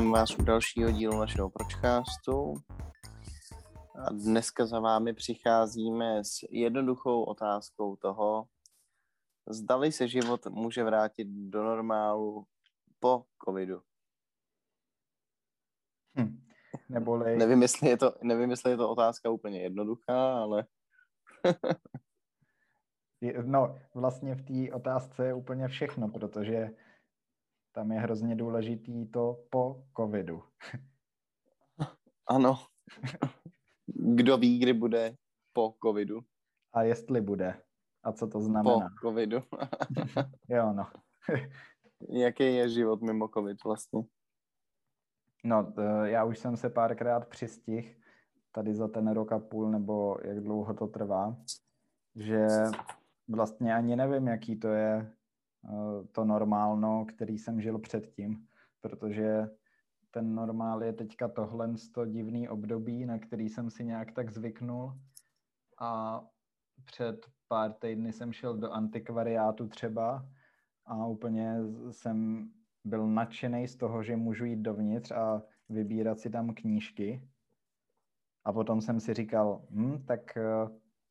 [0.00, 2.54] Vítám vás u dalšího dílu našeho pročkástu.
[3.94, 8.46] A dneska za vámi přicházíme s jednoduchou otázkou toho,
[9.48, 12.46] zdali se život může vrátit do normálu
[13.00, 13.82] po covidu.
[16.18, 16.44] Hm.
[16.88, 17.36] Neboli...
[17.36, 20.66] nevím, jestli je to, nevím, jestli je to otázka úplně jednoduchá, ale...
[23.44, 26.70] no, vlastně v té otázce je úplně všechno, protože
[27.72, 30.42] tam je hrozně důležitý to po covidu.
[32.26, 32.58] ano.
[33.86, 35.14] Kdo ví, kdy bude
[35.52, 36.20] po covidu?
[36.72, 37.62] A jestli bude.
[38.02, 38.88] A co to znamená?
[39.00, 39.38] Po covidu.
[40.48, 40.86] jo, no.
[42.08, 44.02] Jaký je život mimo covid vlastně?
[45.44, 48.00] No, to, já už jsem se párkrát přistih
[48.52, 51.36] tady za ten rok a půl, nebo jak dlouho to trvá,
[52.16, 52.46] že
[53.28, 55.12] vlastně ani nevím, jaký to je
[56.12, 58.46] to normálno, který jsem žil předtím,
[58.80, 59.48] protože
[60.10, 65.00] ten normál je teďka tohle to divný období, na který jsem si nějak tak zvyknul
[65.80, 66.22] a
[66.84, 70.28] před pár týdny jsem šel do antikvariátu třeba
[70.86, 71.56] a úplně
[71.90, 72.50] jsem
[72.84, 77.28] byl nadšený z toho, že můžu jít dovnitř a vybírat si tam knížky.
[78.44, 80.42] A potom jsem si říkal, hm, tak eh,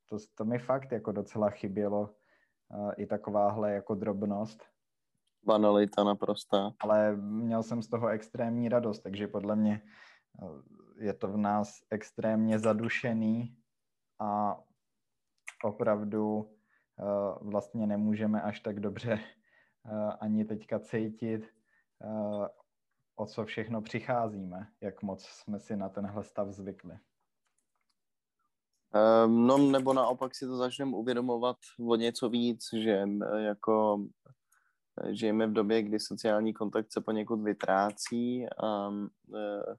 [0.05, 2.15] to, to mi fakt jako docela chybělo
[2.97, 4.63] i takováhle jako drobnost.
[5.45, 6.71] Banalita naprostá.
[6.79, 9.81] Ale měl jsem z toho extrémní radost, takže podle mě
[10.41, 10.61] uh,
[10.97, 13.57] je to v nás extrémně zadušený
[14.19, 14.59] a
[15.63, 19.19] opravdu uh, vlastně nemůžeme až tak dobře
[20.19, 21.49] ani teďka cítit,
[23.15, 26.99] o co všechno přicházíme, jak moc jsme si na tenhle stav zvykli.
[29.25, 31.57] Um, no nebo naopak si to začneme uvědomovat
[31.89, 33.05] o něco víc, že
[33.37, 34.05] jako
[35.09, 39.75] žijeme v době, kdy sociální kontakt se poněkud vytrácí a uh,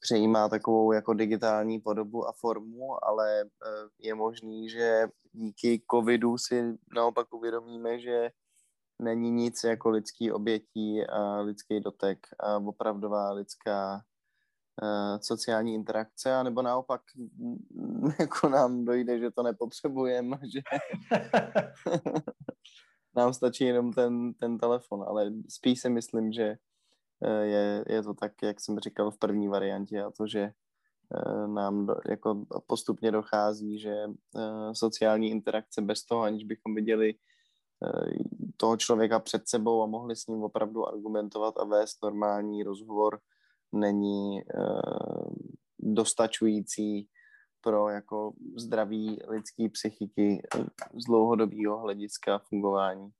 [0.00, 3.44] přejímá takovou jako digitální podobu a formu, ale
[3.98, 8.30] je možný, že díky covidu si naopak uvědomíme, že
[9.02, 14.02] není nic jako lidský obětí a lidský dotek a opravdová lidská
[15.20, 17.00] sociální interakce, anebo naopak
[18.18, 20.60] jako nám dojde, že to nepotřebujeme, že
[23.16, 26.56] nám stačí jenom ten, ten telefon, ale spíš si myslím, že
[27.20, 30.50] uh, je, je to tak, jak jsem říkal v první variantě a to, že
[31.26, 33.94] uh, nám do, jako postupně dochází, že
[34.72, 37.14] sociální interakce bez toho, aniž bychom viděli
[38.56, 43.20] toho člověka před sebou a mohli s ním opravdu argumentovat a vést normální rozhovor,
[43.74, 45.34] není uh,
[45.78, 47.08] dostačující
[47.60, 50.42] pro jako zdraví lidský psychiky
[50.94, 53.10] z dlouhodobého hlediska fungování.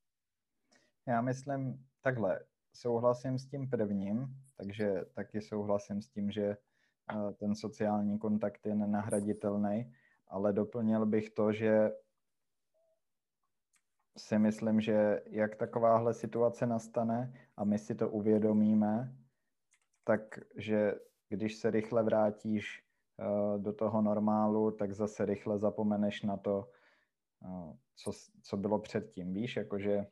[1.07, 2.41] Já myslím takhle,
[2.75, 4.27] souhlasím s tím prvním,
[4.57, 6.57] takže taky souhlasím s tím, že
[7.37, 9.93] ten sociální kontakt je nenahraditelný,
[10.29, 11.93] ale doplnil bych to, že
[14.17, 19.17] si myslím, že jak takováhle situace nastane a my si to uvědomíme,
[20.05, 20.95] takže
[21.29, 22.85] když se rychle vrátíš
[23.19, 26.69] uh, do toho normálu, tak zase rychle zapomeneš na to,
[27.41, 29.33] uh, co, co bylo předtím.
[29.33, 30.07] Víš, jakože...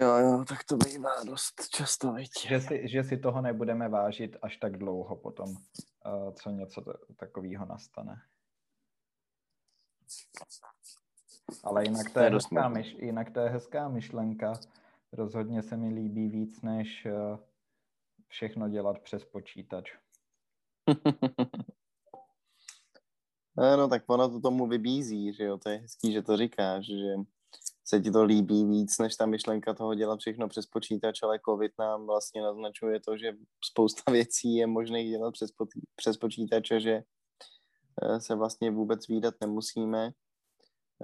[0.00, 2.30] Jo, jo, tak to bývá dost často, viď?
[2.48, 6.82] Že si, že si toho nebudeme vážit až tak dlouho potom, uh, co něco
[7.16, 8.22] takového nastane.
[11.64, 14.52] Ale jinak to, je, hezká, myš, jinak to je hezká myšlenka.
[15.12, 17.06] Rozhodně se mi líbí víc, než
[18.32, 19.92] všechno dělat přes počítač.
[23.76, 27.14] no tak ono to tomu vybízí, že jo, to je hezký, že to říkáš, že
[27.84, 31.72] se ti to líbí víc, než ta myšlenka toho dělat všechno přes počítač, ale covid
[31.78, 33.32] nám vlastně naznačuje to, že
[33.64, 35.50] spousta věcí je možné dělat přes,
[35.96, 37.02] přes počítač a že
[38.02, 40.12] eh, se vlastně vůbec výdat nemusíme.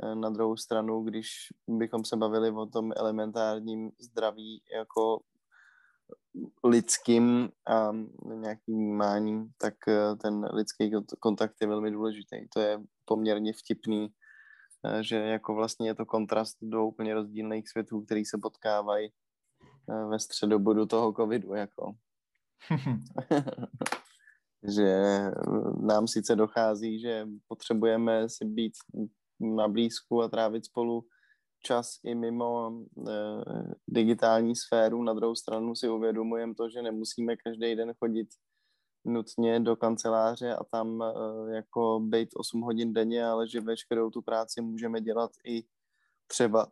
[0.03, 1.29] Eh, na druhou stranu, když
[1.69, 5.21] bychom se bavili o tom elementárním zdraví jako
[6.65, 7.93] lidským a
[8.35, 10.91] nějakým vnímáním, tak eh, ten lidský
[11.21, 12.49] kontakt je velmi důležitý.
[12.49, 14.09] To je poměrně vtipný,
[14.85, 19.09] eh, že jako vlastně je to kontrast do úplně rozdílných světů, který se potkávají
[20.11, 21.93] ve středobodu toho covidu, jako.
[24.75, 25.03] že
[25.81, 28.73] nám sice dochází, že potřebujeme si být
[29.41, 31.05] na blízku a trávit spolu
[31.63, 32.73] čas i mimo
[33.09, 33.13] e,
[33.89, 35.03] digitální sféru.
[35.03, 38.29] Na druhou stranu si uvědomujeme to, že nemusíme každý den chodit
[39.05, 41.07] nutně do kanceláře a tam e,
[41.55, 45.63] jako být 8 hodin denně, ale že veškerou tu práci můžeme dělat i
[46.27, 46.67] třeba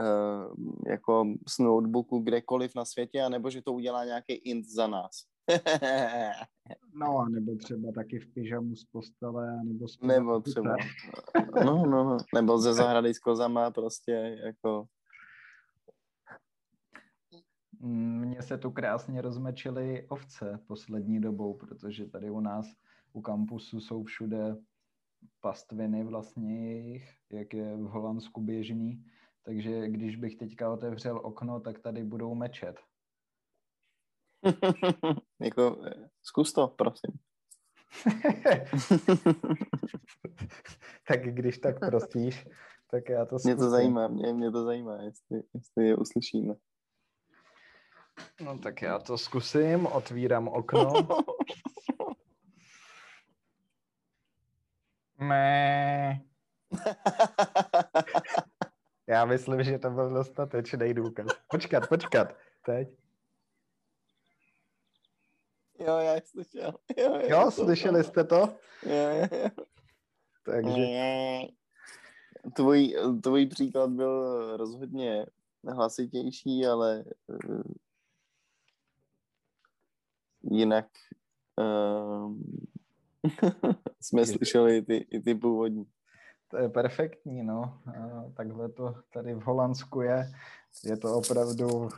[0.00, 0.54] uh,
[0.86, 5.33] jako z notebooku kdekoliv na světě, anebo že to udělá nějaký int za nás.
[6.94, 10.76] no, nebo třeba taky v pyžamu z postele, nebo z Nebo třeba,
[11.64, 14.86] no, no, no, nebo ze zahrady s kozama prostě, jako
[17.80, 22.66] mně se tu krásně rozmečily ovce poslední dobou, protože tady u nás
[23.12, 24.56] u kampusu jsou všude
[25.40, 29.04] pastviny vlastně jejich, jak je v Holandsku běžný.
[29.42, 32.76] Takže když bych teďka otevřel okno, tak tady budou mečet.
[35.40, 35.82] jako,
[36.22, 37.10] zkus to, prosím.
[41.08, 42.46] tak když tak prosíš,
[42.90, 43.50] tak já to zkusím.
[43.50, 46.54] Mě to zajímá, mě, mě to zajímá, jestli, jestli je uslyšíme.
[48.40, 50.92] No tak já to zkusím, otvírám okno.
[55.18, 56.20] Mé.
[59.06, 61.26] Já myslím, že to byl dostatečný důkaz.
[61.50, 62.36] Počkat, počkat.
[62.66, 63.03] Teď.
[65.86, 66.74] Jo, já slyšel.
[66.98, 68.36] Jo, jo, jo slyšeli jste to?
[68.86, 69.50] Jo, jo, jo.
[70.44, 70.86] Takže...
[72.56, 75.26] Tvůj, tvůj příklad byl rozhodně
[75.68, 77.62] hlasitější, ale uh,
[80.42, 80.86] jinak
[81.58, 82.36] uh,
[84.00, 85.86] jsme slyšeli i ty, i ty původní.
[86.48, 87.78] To je perfektní, no.
[88.36, 90.32] Takhle to tady v Holandsku je.
[90.84, 91.88] Je to opravdu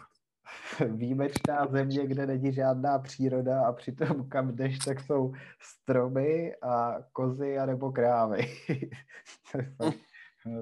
[0.97, 7.59] výjimečná země, kde není žádná příroda a přitom kam jdeš, tak jsou stromy a kozy
[7.59, 8.57] a nebo krávy.
[9.53, 9.99] to je fakt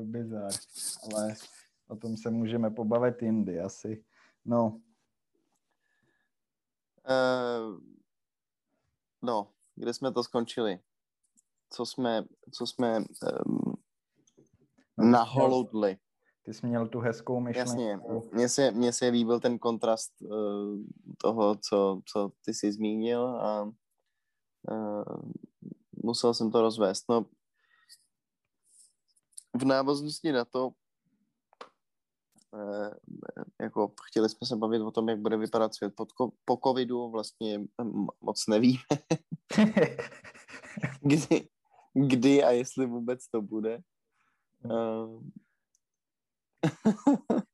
[0.02, 0.52] bizar.
[1.04, 1.34] Ale
[1.88, 4.04] o tom se můžeme pobavit jindy asi.
[4.44, 4.81] No.
[7.08, 7.81] Uh,
[9.22, 10.81] no, kde jsme to skončili?
[11.70, 13.75] Co jsme, co jsme um,
[15.10, 15.98] naholudli?
[16.44, 17.70] Ty jsi měl tu hezkou myšlenku.
[17.70, 18.00] Jasně,
[18.32, 20.79] mně se, mně se líbil ten kontrast uh,
[21.19, 25.31] toho, co, co ty jsi zmínil a uh,
[26.05, 27.05] musel jsem to rozvést.
[27.08, 27.26] No,
[29.56, 30.69] v návaznosti na to,
[32.52, 32.91] uh,
[33.61, 36.08] jako chtěli jsme se bavit o tom, jak bude vypadat svět pod,
[36.44, 37.61] po covidu, vlastně
[38.20, 38.82] moc nevíme,
[41.00, 41.49] kdy,
[41.94, 43.79] kdy a jestli vůbec to bude.
[44.64, 45.23] Uh,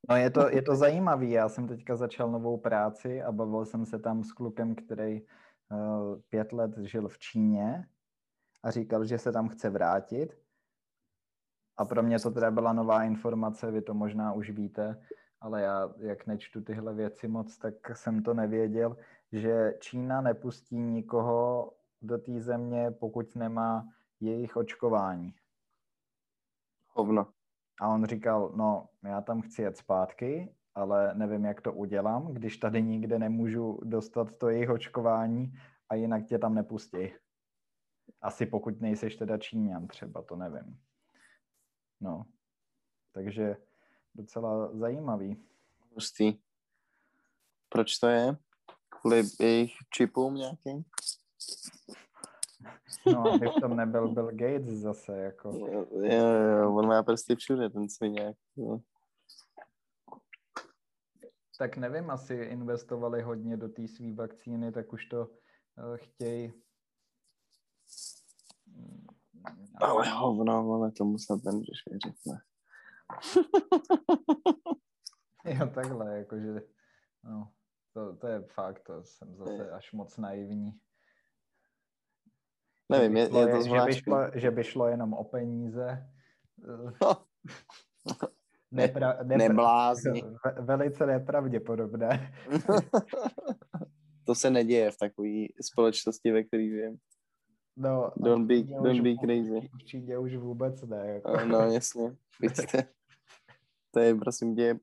[0.08, 1.30] No je to, je to zajímavý.
[1.30, 6.20] Já jsem teďka začal novou práci a bavil jsem se tam s klukem, který uh,
[6.28, 7.88] pět let žil v Číně
[8.62, 10.38] a říkal, že se tam chce vrátit.
[11.76, 15.02] A pro mě to teda byla nová informace, vy to možná už víte,
[15.40, 18.96] ale já, jak nečtu tyhle věci moc, tak jsem to nevěděl,
[19.32, 21.72] že Čína nepustí nikoho
[22.02, 23.88] do té země, pokud nemá
[24.20, 25.34] jejich očkování.
[26.88, 27.39] Hovno.
[27.80, 32.56] A on říkal, no, já tam chci jet zpátky, ale nevím, jak to udělám, když
[32.56, 35.52] tady nikde nemůžu dostat to jejich očkování
[35.88, 37.12] a jinak tě tam nepustí.
[38.22, 40.80] Asi pokud nejseš teda Číňan třeba, to nevím.
[42.00, 42.26] No,
[43.12, 43.56] takže
[44.14, 45.36] docela zajímavý.
[45.94, 46.38] Hustý.
[47.68, 48.36] Proč to je?
[48.88, 50.84] Kvůli jejich čipům nějakým?
[53.06, 55.48] No, aby v tom nebyl Bill Gates zase, jako.
[55.48, 56.28] Jo, jo,
[56.60, 58.36] jo on má prsty všude, ten sviněk.
[58.56, 58.80] Jo.
[61.58, 66.52] Tak nevím, asi investovali hodně do té své vakcíny, tak už to uh, chtějí.
[69.74, 72.40] Ale hovno, ale tomu snad nemůžeš věřit, ne?
[75.58, 76.62] jo, takhle, jakože,
[77.24, 77.52] no,
[77.92, 80.80] to, to je fakt, to jsem zase až moc naivní.
[82.90, 86.06] Nevím, je, je to že by, šlo, že by šlo jenom o peníze.
[87.02, 87.16] No.
[88.72, 90.22] Nepra, nepra, Neblázni.
[90.60, 92.34] Velice nepravděpodobné.
[94.24, 96.96] to se neděje v takové společnosti, ve které žijeme.
[97.76, 99.68] No, don't be, don't be crazy.
[99.78, 101.06] V Číně už vůbec ne.
[101.06, 101.44] Jako.
[101.46, 102.16] No, jasně.
[102.40, 102.84] Vidíte.
[103.90, 104.78] To je, prosím tě,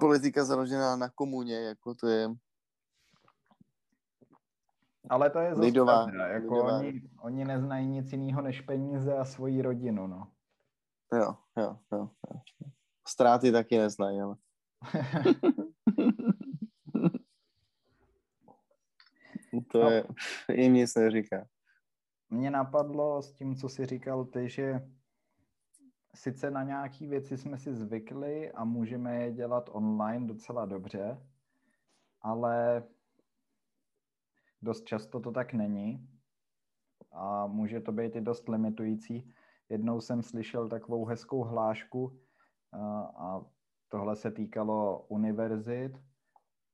[0.00, 2.28] politika založená na komuně, jako to je
[5.08, 6.78] ale to je zase lidová, pravda, jako lidová.
[6.78, 10.28] Oni, oni neznají nic jiného než peníze a svoji rodinu, no.
[11.12, 12.10] Jo, jo, jo.
[12.30, 12.40] jo.
[13.08, 14.36] Ztráty taky neznají, ale.
[19.72, 19.90] to no.
[19.90, 20.04] je,
[20.52, 21.46] jim nic neříká.
[22.30, 24.88] Mně napadlo s tím, co jsi říkal ty, že
[26.14, 31.20] sice na nějaké věci jsme si zvykli a můžeme je dělat online docela dobře,
[32.22, 32.82] ale
[34.62, 36.08] Dost často to tak není
[37.12, 39.32] a může to být i dost limitující.
[39.68, 42.18] Jednou jsem slyšel takovou hezkou hlášku,
[43.18, 43.40] a
[43.88, 45.92] tohle se týkalo univerzit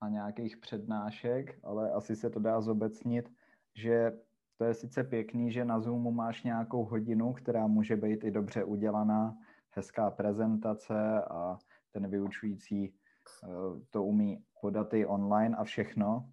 [0.00, 3.32] a nějakých přednášek, ale asi se to dá zobecnit,
[3.74, 4.12] že
[4.58, 8.64] to je sice pěkný, že na Zoomu máš nějakou hodinu, která může být i dobře
[8.64, 9.36] udělaná,
[9.70, 11.58] hezká prezentace a
[11.92, 12.94] ten vyučující
[13.44, 13.48] eh,
[13.90, 16.31] to umí podat i online a všechno.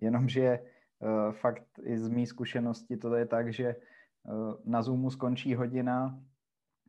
[0.00, 3.78] Jenomže eh, fakt i z mý zkušenosti to je tak, že eh,
[4.64, 6.20] na Zoomu skončí hodina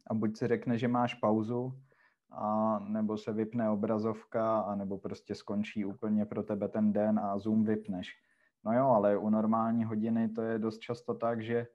[0.07, 1.73] a buď si řekne, že máš pauzu,
[2.31, 7.39] a nebo se vypne obrazovka, a nebo prostě skončí úplně pro tebe ten den a
[7.39, 8.07] Zoom vypneš.
[8.65, 11.67] No jo, ale u normální hodiny to je dost často tak, že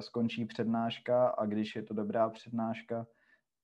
[0.00, 3.06] skončí přednáška a když je to dobrá přednáška,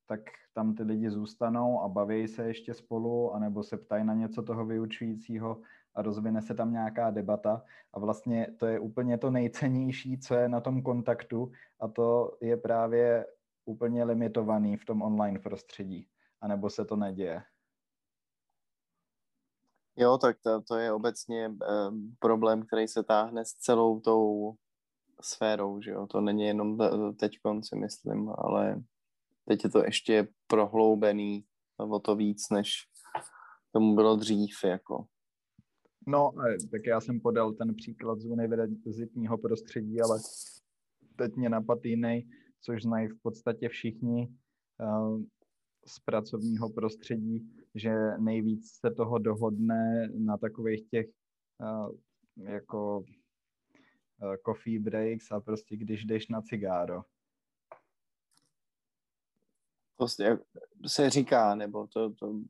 [0.07, 0.21] tak
[0.55, 4.67] tam ty lidi zůstanou a baví se ještě spolu, anebo se ptají na něco toho
[4.67, 5.61] vyučujícího
[5.95, 7.65] a rozvine se tam nějaká debata.
[7.93, 12.57] A vlastně to je úplně to nejcennější, co je na tom kontaktu a to je
[12.57, 13.27] právě
[13.65, 16.09] úplně limitovaný v tom online prostředí.
[16.41, 17.43] A nebo se to neděje.
[19.97, 24.55] Jo, tak to, to je obecně um, problém, který se táhne s celou tou
[25.21, 26.07] sférou, že jo.
[26.07, 26.79] To není jenom
[27.17, 28.83] teď konci, myslím, ale
[29.51, 31.45] Teď je to ještě prohloubený
[31.77, 32.73] o to víc, než
[33.73, 35.05] tomu bylo dřív, jako.
[36.07, 36.33] No,
[36.71, 40.19] tak já jsem podal ten příklad z univerzitního prostředí, ale
[41.17, 42.31] teď mě napadl jiný,
[42.61, 44.29] což znají v podstatě všichni
[44.81, 45.23] uh,
[45.87, 51.07] z pracovního prostředí, že nejvíc se toho dohodne na takových těch
[51.59, 51.95] uh,
[52.37, 53.05] jako uh,
[54.47, 57.03] coffee breaks a prostě když jdeš na cigáro.
[59.99, 60.09] To
[60.89, 62.41] se říká, nebo to, to...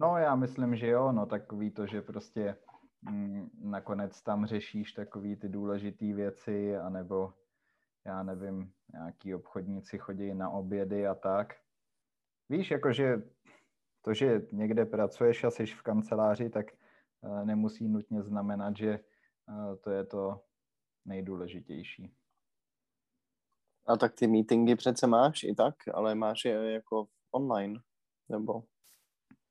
[0.00, 2.56] No já myslím, že jo, no takový to, že prostě
[3.60, 7.34] nakonec tam řešíš takový ty důležité věci, anebo
[8.06, 11.54] já nevím, nějaký obchodníci chodí na obědy a tak.
[12.48, 13.22] Víš, jakože
[14.02, 16.66] to, že někde pracuješ a jsi v kanceláři, tak
[17.20, 19.00] uh, nemusí nutně znamenat, že
[19.48, 20.44] uh, to je to
[21.04, 22.14] nejdůležitější.
[23.86, 27.80] A tak ty meetingy přece máš i tak, ale máš je jako online,
[28.28, 28.64] nebo?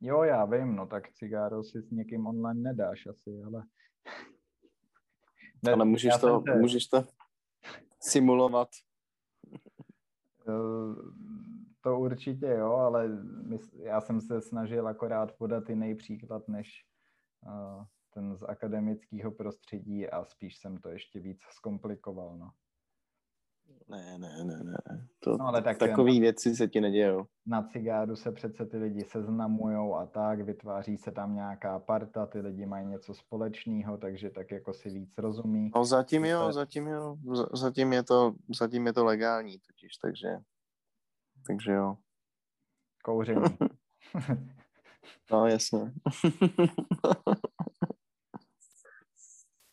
[0.01, 3.63] Jo, já vím, no tak cigáro si s někým online nedáš asi, ale...
[5.63, 6.56] Ne, ale můžeš to, te...
[6.56, 7.06] můžeš to
[8.01, 8.70] simulovat.
[10.48, 10.96] Eh,
[11.82, 13.10] to určitě jo, ale
[13.84, 16.86] já jsem se snažil akorát podat jiný příklad než
[17.48, 22.51] eh, ten z akademického prostředí a spíš jsem to ještě víc zkomplikoval, no.
[23.90, 25.08] Ne, ne, ne, ne.
[25.20, 27.26] To, no, ale tak takový na, věci se ti nedějou.
[27.46, 32.40] Na cigáru se přece ty lidi seznamujou a tak, vytváří se tam nějaká parta, ty
[32.40, 35.72] lidi mají něco společného, takže tak jako si víc rozumí.
[35.76, 37.18] No zatím jo, zatím jo.
[37.54, 40.30] Zatím je to, zatím je to legální totiž, takže,
[41.48, 41.98] takže jo.
[43.04, 43.58] Kouření.
[45.32, 45.94] no jasně.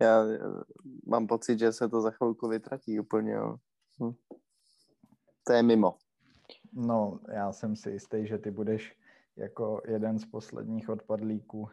[0.00, 0.24] Já
[1.06, 3.56] mám pocit, že se to za chvilku vytratí úplně, jo.
[4.02, 4.12] Hm.
[5.46, 5.96] To je mimo.
[6.72, 8.98] No, já jsem si jistý, že ty budeš
[9.36, 11.68] jako jeden z posledních odpadlíků.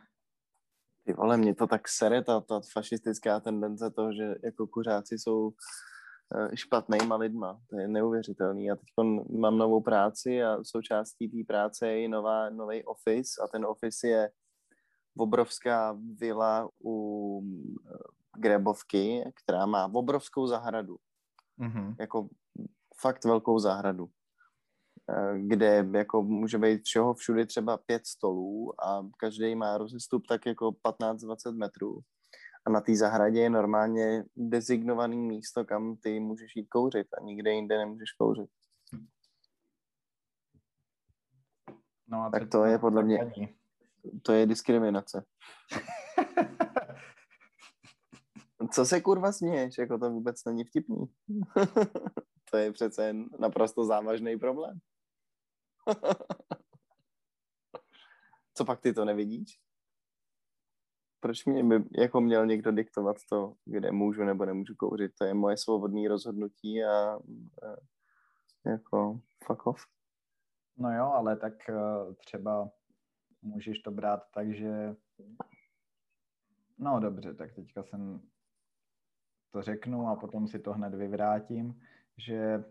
[1.05, 5.51] Ty vole, mě to tak sere, ta, ta fašistická tendence toho, že jako kuřáci jsou
[6.35, 7.61] eh, špatnýma lidma.
[7.69, 8.65] To je neuvěřitelný.
[8.65, 8.87] Já teď
[9.39, 14.07] mám novou práci a součástí té práce je i nová, nový office a ten office
[14.07, 14.31] je
[15.17, 17.97] obrovská vila u eh,
[18.37, 20.97] Grebovky, která má obrovskou zahradu
[21.59, 21.95] mm-hmm.
[21.99, 22.27] jako
[23.01, 24.09] fakt velkou zahradu,
[25.09, 30.45] eh, kde jako může být všeho všude třeba pět stolů a každý má rozestup tak
[30.45, 31.99] jako 15-20 metrů.
[32.65, 37.51] A na té zahradě je normálně designovaný místo, kam ty můžeš jít kouřit a nikde
[37.51, 38.49] jinde nemůžeš kouřit.
[42.07, 43.33] No a tak to je podle mě,
[44.21, 45.25] to je diskriminace.
[48.71, 49.77] Co se kurva směješ?
[49.77, 51.05] Jako to vůbec není vtipný.
[52.51, 54.79] to je přece naprosto závažný problém.
[58.53, 59.59] Co pak ty to nevidíš?
[61.19, 65.11] Proč mě by jako měl někdo diktovat to, kde můžu nebo nemůžu kouřit?
[65.17, 67.19] To je moje svobodné rozhodnutí a, a
[68.65, 69.81] jako fuck off.
[70.77, 72.69] No jo, ale tak uh, třeba
[73.41, 74.95] můžeš to brát tak, že
[76.77, 78.21] no dobře, tak teďka jsem
[79.53, 81.81] to řeknu a potom si to hned vyvrátím,
[82.17, 82.63] že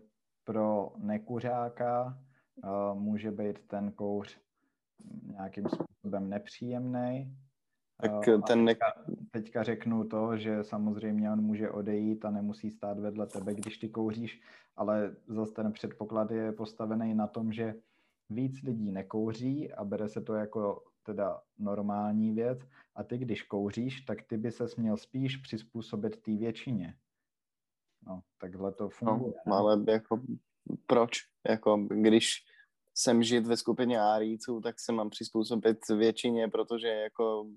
[0.43, 2.17] pro nekuřáka
[2.63, 4.37] uh, může být ten kouř
[5.23, 7.37] nějakým způsobem nepříjemný.
[8.01, 8.71] Tak uh, ten ne...
[8.71, 8.85] teďka,
[9.31, 13.89] teďka řeknu to, že samozřejmě on může odejít a nemusí stát vedle tebe, když ty
[13.89, 14.41] kouříš,
[14.75, 17.75] ale zase ten předpoklad je postavený na tom, že
[18.29, 22.59] víc lidí nekouří a bere se to jako teda normální věc
[22.95, 26.95] a ty, když kouříš, tak ty by se měl spíš přizpůsobit té většině.
[28.07, 29.33] No, takhle to funguje.
[29.45, 30.21] No, ale jako
[30.87, 31.11] proč?
[31.49, 32.45] Jako když
[32.93, 37.47] jsem žít ve skupině áríců, tak se mám přizpůsobit většině, protože jako...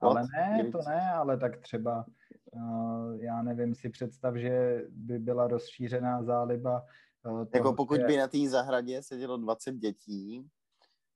[0.00, 0.72] Ale ne, když...
[0.72, 2.06] to ne, ale tak třeba,
[2.52, 6.82] uh, já nevím, si představ, že by byla rozšířená záliba
[7.26, 8.06] uh, Jako pokud že...
[8.06, 10.50] by na té zahradě sedělo 20 dětí,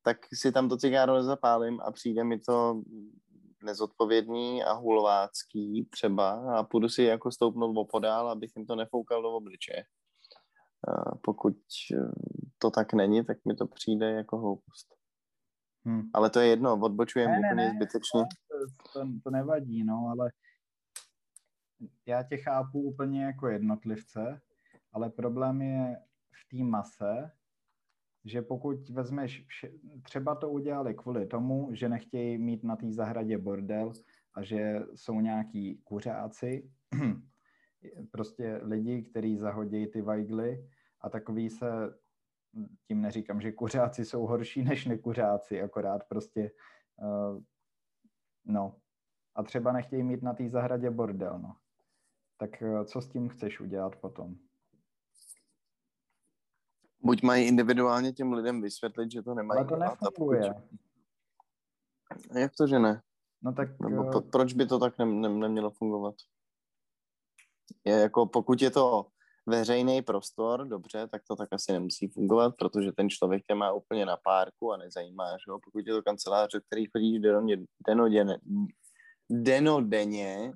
[0.08, 2.82] tak si tam to cigáro nezapálím a přijde mi to
[3.64, 9.32] nezodpovědný a hulvácký třeba a půjdu si jako stoupnout opodál, abych jim to nefoukal do
[9.32, 9.84] obličeje.
[11.22, 11.56] Pokud
[11.92, 12.12] eh,
[12.58, 14.86] to tak není, tak mi to přijde jako hloupost.
[15.84, 16.02] Hmm.
[16.14, 18.20] Ale to je jedno, odbočujeme ne, úplně ne, zbytečně.
[18.92, 20.30] To, to nevadí, no, ale
[22.06, 24.40] já tě chápu úplně jako jednotlivce,
[24.92, 25.96] ale problém je
[26.32, 27.30] v té mase,
[28.28, 33.38] že pokud vezmeš, vše, třeba to udělali kvůli tomu, že nechtějí mít na té zahradě
[33.38, 33.92] bordel
[34.34, 36.70] a že jsou nějaký kuřáci,
[38.10, 40.68] prostě lidi, kteří zahodí ty vajgly
[41.00, 41.70] a takový se,
[42.86, 46.50] tím neříkám, že kuřáci jsou horší než nekuřáci, akorát prostě,
[47.02, 47.42] uh,
[48.44, 48.76] no.
[49.34, 51.56] A třeba nechtějí mít na té zahradě bordel, no.
[52.36, 54.47] Tak uh, co s tím chceš udělat potom?
[57.08, 60.54] Buď mají individuálně těm lidem vysvětlit, že to nemají Ale to nefunguje.
[62.34, 63.02] Jak to, že ne?
[63.42, 63.80] No tak...
[63.80, 66.14] Nebo po, proč by to tak ne, ne, nemělo fungovat?
[67.84, 69.06] Je jako, pokud je to
[69.46, 74.06] veřejný prostor, dobře, tak to tak asi nemusí fungovat, protože ten člověk tě má úplně
[74.06, 75.58] na párku a nezajímá, že jo?
[75.64, 77.64] Pokud je to kanceláře, který chodí denodenně,
[79.30, 80.52] denodenně,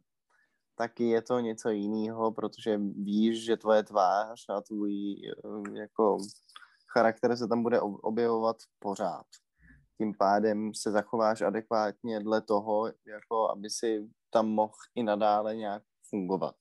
[0.74, 6.18] tak je to něco jiného, protože víš, že tvoje tvář a tvůj eh, jako
[6.92, 9.26] charakter se tam bude objevovat pořád.
[9.98, 15.82] Tím pádem se zachováš adekvátně dle toho, jako aby si tam mohl i nadále nějak
[16.08, 16.54] fungovat.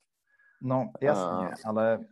[0.62, 2.06] No, jasně, uh, ale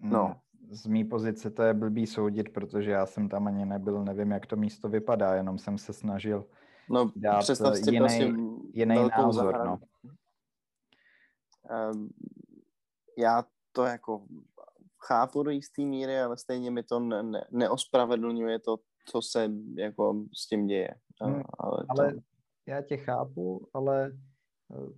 [0.00, 0.40] no.
[0.70, 4.46] z mý pozice to je blbý soudit, protože já jsem tam ani nebyl, nevím, jak
[4.46, 6.44] to místo vypadá, jenom jsem se snažil
[6.90, 8.24] no, dát představ si jiný, prostě
[8.72, 9.66] jiný názor.
[9.66, 9.78] No.
[11.92, 12.10] Um,
[13.18, 14.26] já to jako
[15.06, 20.24] chápu do jisté míry, ale stejně mi to ne, ne, neospravedlňuje to, co se jako
[20.34, 20.94] s tím děje.
[21.22, 22.20] Hmm, ale, ale to...
[22.66, 24.12] já tě chápu, ale
[24.68, 24.92] uh,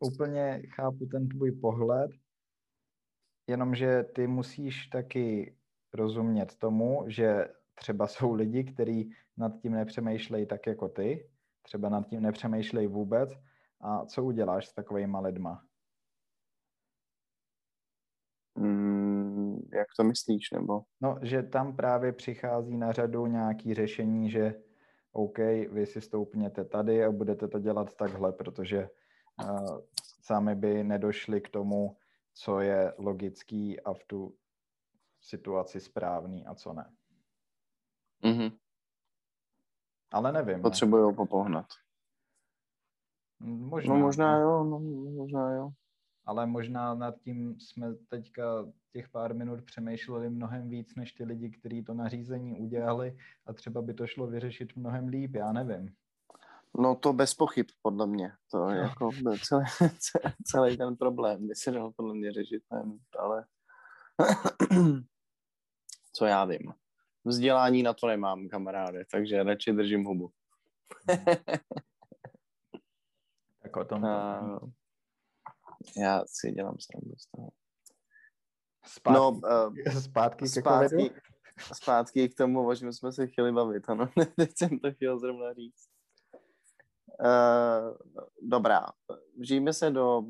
[0.00, 2.10] úplně chápu ten tvůj pohled,
[3.46, 5.56] jenomže ty musíš taky
[5.94, 11.30] rozumět tomu, že třeba jsou lidi, kteří nad tím nepřemýšlejí tak jako ty,
[11.62, 13.30] třeba nad tím nepřemýšlejí vůbec.
[13.80, 15.64] A co uděláš s takovými lidma?
[18.58, 20.82] Mm, jak to myslíš, nebo?
[21.00, 24.54] No, že tam právě přichází na řadu nějaký řešení, že
[25.12, 25.38] OK,
[25.70, 28.88] vy si stoupněte tady a budete to dělat takhle, protože
[29.44, 29.80] uh,
[30.20, 31.96] sami by nedošli k tomu,
[32.34, 34.36] co je logický a v tu
[35.20, 36.92] situaci správný a co ne.
[38.22, 38.52] Mm-hmm.
[40.14, 40.62] Ale nevím.
[40.62, 41.12] Potřebují ne.
[41.16, 41.66] popohnat.
[43.40, 43.94] Možná.
[43.94, 45.70] No možná jo, no, možná jo.
[46.24, 51.50] Ale možná nad tím jsme teďka těch pár minut přemýšleli mnohem víc, než ty lidi,
[51.50, 55.94] kteří to nařízení udělali a třeba by to šlo vyřešit mnohem líp, já nevím.
[56.78, 58.32] No to bez pochyb, podle mě.
[58.50, 58.82] To je no.
[58.82, 59.10] jako
[59.42, 59.64] celý,
[60.44, 63.44] celý ten problém by se dal podle mě řešit, nevím, ale
[66.12, 66.72] co já vím.
[67.24, 70.30] Vzdělání na to nemám, kamaráde, takže radši držím hubu.
[73.62, 74.02] tak o tom.
[74.02, 74.70] Uh,
[75.96, 77.50] já si dělám srandu z toho.
[78.86, 81.10] Zpátky, no, uh, zpátky, zpátky,
[81.74, 84.08] zpátky k tomu, o čem jsme se chtěli bavit, ano.
[84.36, 85.88] Teď jsem to chtěl zrovna říct.
[87.20, 87.96] Uh,
[88.42, 88.86] dobrá,
[89.40, 90.22] žijeme se do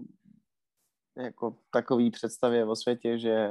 [1.17, 3.51] jako takový představě o světě, že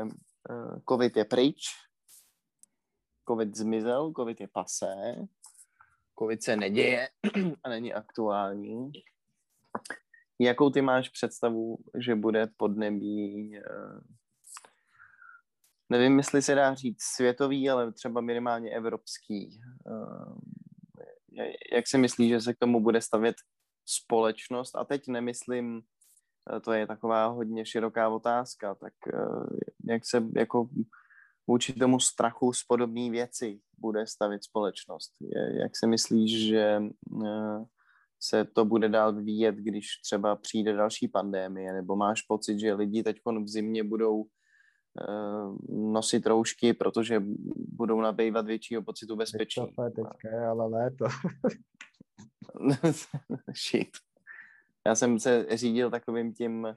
[0.49, 1.65] uh, covid je pryč,
[3.27, 5.15] covid zmizel, covid je pasé,
[6.19, 7.09] covid se neděje
[7.63, 8.91] a není aktuální.
[10.39, 14.01] Jakou ty máš představu, že bude podnebí, eh,
[15.89, 19.61] nevím, jestli se dá říct světový, ale třeba minimálně evropský.
[19.87, 23.35] Eh, jak si myslíš, že se k tomu bude stavět
[23.85, 24.75] společnost?
[24.75, 25.81] A teď nemyslím,
[26.55, 28.93] eh, to je taková hodně široká otázka, tak
[29.87, 30.69] jak se jako
[31.47, 35.11] vůči tomu strachu z podobné věci bude stavit společnost.
[35.61, 36.81] Jak si myslíš, že
[37.25, 37.65] eh,
[38.19, 43.03] se to bude dál vyvíjet, když třeba přijde další pandémie, nebo máš pocit, že lidi
[43.03, 44.25] teď v zimě budou
[45.69, 47.23] nosit roušky, protože
[47.55, 49.61] budou nabývat většího pocitu bezpečí.
[49.61, 51.05] Teďka, teďka je ale léto.
[53.69, 53.89] Shit.
[54.87, 56.67] Já jsem se řídil takovým tím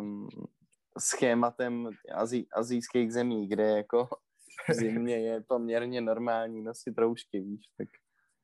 [0.00, 0.28] um,
[1.00, 4.08] schématem azí, azijských zemí, kde jako
[4.68, 7.88] v zimě je poměrně normální nosit roušky, víš, tak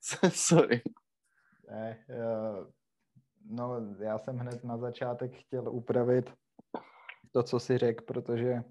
[0.35, 0.83] sorry.
[1.71, 2.05] Ne,
[3.51, 6.33] no já jsem hned na začátek chtěl upravit
[7.33, 8.65] to, co si řekl, protože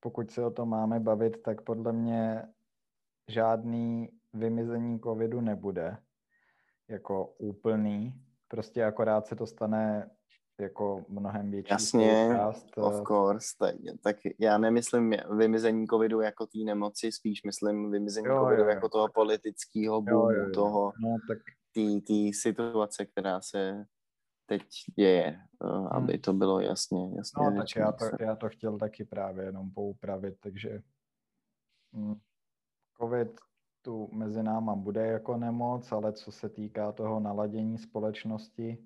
[0.00, 2.42] pokud se o to máme bavit, tak podle mě
[3.28, 5.96] žádný vymizení covidu nebude
[6.88, 10.10] jako úplný, prostě akorát se to stane
[10.62, 12.78] jako mnohem větší Jasně, součást.
[12.78, 18.26] of eh, course, tak, tak já nemyslím vymizení covidu jako té nemoci, spíš myslím vymizení
[18.26, 20.50] jo, covidu jo, jako toho politického boomu, jo, jo, jo.
[20.54, 21.38] toho, no, tak...
[22.06, 23.84] té situace, která se
[24.46, 24.62] teď
[24.96, 25.26] děje,
[25.64, 25.86] eh, hmm.
[25.86, 29.70] aby to bylo jasně, jasně No tak já to, já to chtěl taky právě jenom
[29.70, 30.82] poupravit, takže
[31.96, 32.14] hm,
[33.00, 33.40] covid
[33.82, 38.78] tu mezi náma bude jako nemoc, ale co se týká toho naladění společnosti,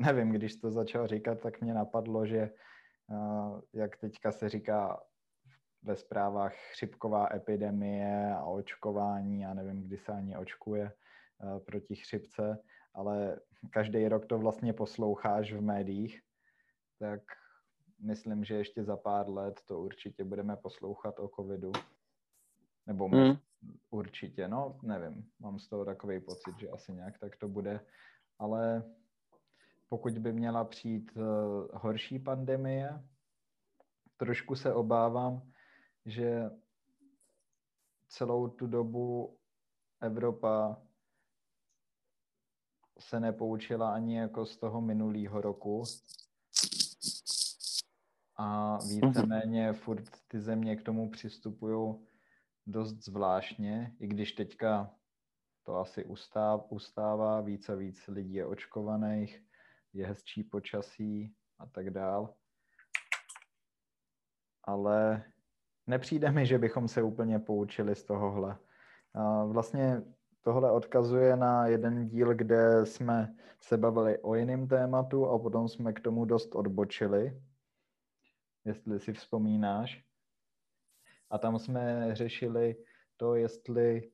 [0.00, 2.50] nevím, když to začal říkat, tak mě napadlo, že
[3.10, 5.02] uh, jak teďka se říká
[5.82, 10.92] ve zprávách chřipková epidemie a očkování, já nevím, kdy se ani očkuje
[11.38, 12.58] uh, proti chřipce,
[12.94, 16.20] ale každý rok to vlastně posloucháš v médiích,
[16.98, 17.20] tak
[18.00, 21.72] myslím, že ještě za pár let to určitě budeme poslouchat o covidu.
[22.86, 23.36] Nebo mm.
[23.90, 27.80] určitě, no nevím, mám z toho takový pocit, že asi nějak tak to bude,
[28.38, 28.82] ale
[29.90, 31.22] pokud by měla přijít uh,
[31.72, 33.04] horší pandemie,
[34.16, 35.52] trošku se obávám,
[36.06, 36.50] že
[38.08, 39.38] celou tu dobu
[40.00, 40.82] Evropa
[42.98, 45.82] se nepoučila ani jako z toho minulého roku.
[48.36, 52.06] A víceméně furt ty země k tomu přistupují
[52.66, 54.94] dost zvláštně, i když teďka
[55.62, 56.04] to asi
[56.68, 59.49] ustává, víc a víc lidí je očkovaných,
[59.92, 62.34] je hezčí počasí a tak dál.
[64.64, 65.24] Ale
[65.86, 68.58] nepřijde mi, že bychom se úplně poučili z tohohle.
[69.46, 70.02] Vlastně
[70.42, 75.92] tohle odkazuje na jeden díl, kde jsme se bavili o jiném tématu a potom jsme
[75.92, 77.42] k tomu dost odbočili,
[78.64, 80.04] jestli si vzpomínáš.
[81.30, 82.76] A tam jsme řešili
[83.16, 84.10] to, jestli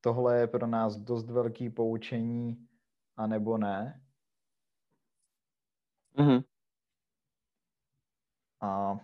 [0.00, 2.68] tohle je pro nás dost velký poučení,
[3.16, 4.03] anebo ne.
[6.18, 6.44] Mm-hmm.
[8.60, 8.96] A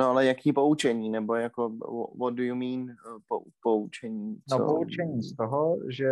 [0.00, 1.72] No ale jaký poučení, nebo jako,
[2.20, 4.36] what do you mean uh, poučení?
[4.50, 4.58] No, co?
[4.58, 6.10] No poučení z toho, že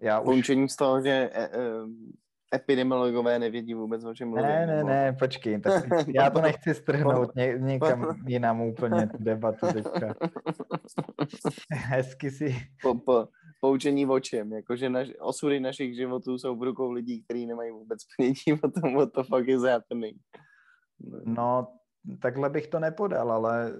[0.00, 0.72] já poučení už...
[0.72, 1.50] z toho, že e, e,
[2.54, 4.46] epidemiologové nevědí vůbec, o čem mluvím.
[4.46, 4.88] Ne, ne, nebo...
[4.88, 5.84] ne, počkej, tak
[6.14, 10.14] já to nechci strhnout ně, někam jinam úplně tu debatu teďka.
[11.72, 12.56] Hezky si...
[12.82, 13.28] Po, po,
[13.60, 17.98] poučení o čem, jakože naš, osudy našich životů jsou v rukou lidí, kteří nemají vůbec
[18.16, 20.16] ponětí o tom, what the fuck is happening.
[21.24, 21.68] No,
[22.22, 23.72] takhle bych to nepodal, ale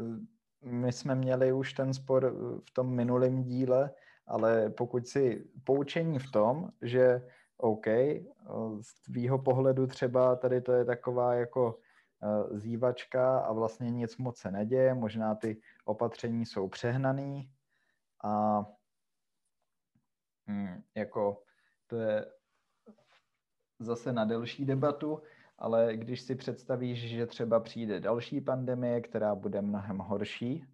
[0.65, 2.35] my jsme měli už ten spor
[2.69, 3.91] v tom minulém díle,
[4.27, 7.23] ale pokud si poučení v tom, že
[7.57, 7.87] OK,
[8.81, 11.79] z tvýho pohledu třeba tady to je taková jako
[12.23, 17.51] eh, zývačka a vlastně nic moc se neděje, možná ty opatření jsou přehnaný
[18.25, 18.65] a
[20.49, 21.43] hmm, jako
[21.87, 22.27] to je
[23.79, 25.23] zase na delší debatu,
[25.59, 30.67] ale když si představíš, že třeba přijde další pandemie, která bude mnohem horší,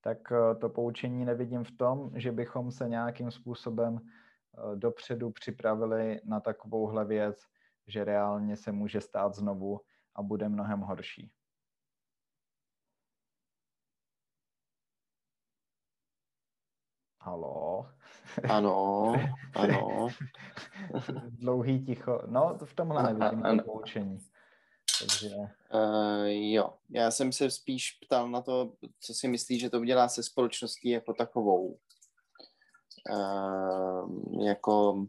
[0.00, 6.20] tak eh, to poučení nevidím v tom, že bychom se nějakým způsobem eh, dopředu připravili
[6.24, 7.42] na takovouhle věc,
[7.86, 9.80] že reálně se může stát znovu
[10.14, 11.32] a bude mnohem horší.
[17.20, 17.86] Halo?
[18.48, 19.12] Ano,
[19.54, 20.08] ano.
[21.30, 22.22] Dlouhý ticho.
[22.26, 24.18] No, v tomhle nevidím to poučení.
[25.00, 25.28] Takže...
[25.74, 30.08] Uh, jo, já jsem se spíš ptal na to, co si myslí, že to udělá
[30.08, 31.78] se společností jako takovou.
[33.10, 35.06] Uh, jako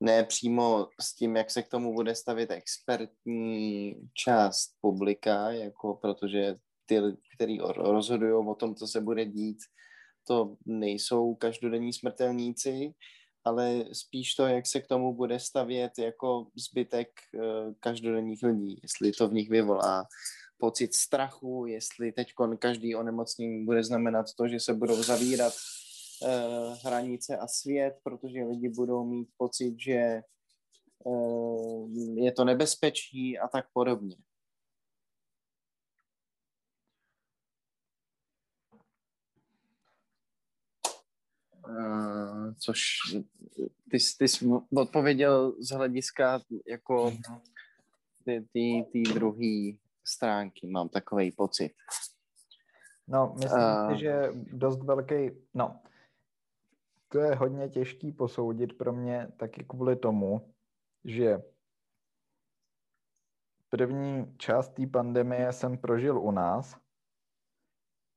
[0.00, 6.56] ne přímo s tím, jak se k tomu bude stavit expertní část publika, jako protože
[6.86, 7.00] ty,
[7.34, 9.58] kteří rozhodují o tom, co se bude dít,
[10.28, 12.94] to nejsou každodenní smrtelníci,
[13.44, 19.12] ale spíš to, jak se k tomu bude stavět jako zbytek uh, každodenních lidí, jestli
[19.12, 20.04] to v nich vyvolá
[20.58, 25.52] pocit strachu, jestli teď každý onemocnění bude znamenat to, že se budou zavírat
[26.22, 30.20] uh, hranice a svět, protože lidi budou mít pocit, že
[31.04, 34.16] uh, je to nebezpečí a tak podobně.
[41.68, 42.82] Uh, což
[43.90, 47.12] ty, ty jsi odpověděl z hlediska jako
[48.24, 51.72] ty, ty, ty druhý stránky, mám takový pocit.
[53.08, 55.80] No, myslím uh, si, že dost velký, no,
[57.08, 60.54] to je hodně těžký posoudit pro mě taky kvůli tomu,
[61.04, 61.42] že
[63.68, 66.76] první část té pandemie jsem prožil u nás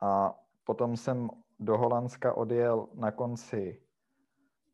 [0.02, 1.30] a potom jsem
[1.62, 3.82] do Holandska odjel na konci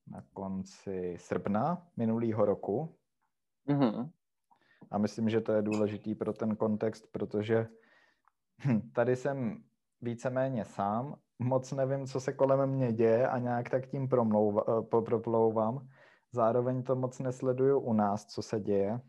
[0.07, 2.97] na konci srpna minulého roku.
[3.69, 4.11] Mm-hmm.
[4.91, 7.67] A myslím, že to je důležitý pro ten kontext, protože
[8.65, 9.63] hm, tady jsem
[10.01, 15.87] víceméně sám, moc nevím, co se kolem mě děje a nějak tak tím promlouva, proplouvám.
[16.31, 19.01] Zároveň to moc nesleduju u nás, co se děje.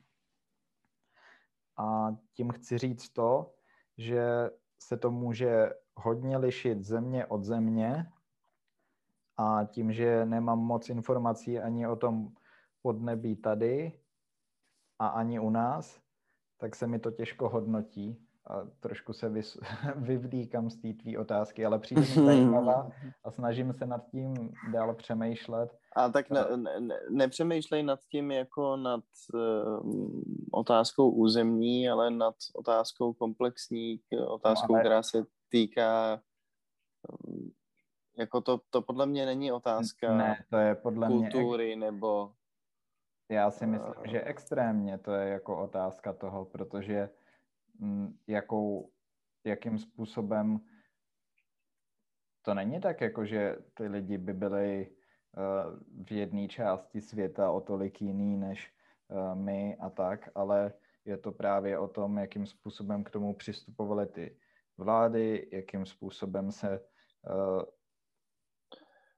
[1.79, 3.55] A tím chci říct to,
[3.99, 8.07] že se to může hodně lišit země od země
[9.37, 12.29] a tím, že nemám moc informací ani o tom
[12.83, 13.93] podnebí tady
[14.99, 16.01] a ani u nás,
[16.59, 19.61] tak se mi to těžko hodnotí a trošku se vys-
[19.97, 22.91] vyvlíkám z té tvý otázky, ale přijde mi zajímavá
[23.25, 25.79] a snažím se nad tím dál přemýšlet.
[25.97, 30.21] A tak ne, ne, nepřemýšlej nad tím jako nad uh,
[30.53, 34.83] otázkou územní, ale nad otázkou komplexní, otázkou, no, ale...
[34.83, 36.23] která se týká
[37.27, 37.53] um,
[38.19, 41.87] jako to, to podle mě není otázka ne, to je podle kultury mě...
[41.87, 42.33] nebo...
[43.31, 47.09] Já si myslím, uh, že extrémně to je jako otázka toho, protože
[47.79, 48.91] Mm, jakou,
[49.45, 50.61] jakým způsobem
[52.43, 54.91] to není tak, jako že ty lidi by byli
[55.37, 58.73] uh, v jedné části světa o tolik jiný než
[59.09, 60.73] uh, my a tak, ale
[61.05, 64.39] je to právě o tom, jakým způsobem k tomu přistupovaly ty
[64.79, 66.81] vlády, jakým způsobem se
[67.31, 67.62] uh,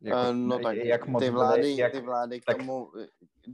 [0.01, 2.93] jako, no tak jak moc ty vlády, byly, jak, ty vlády k tak, tomu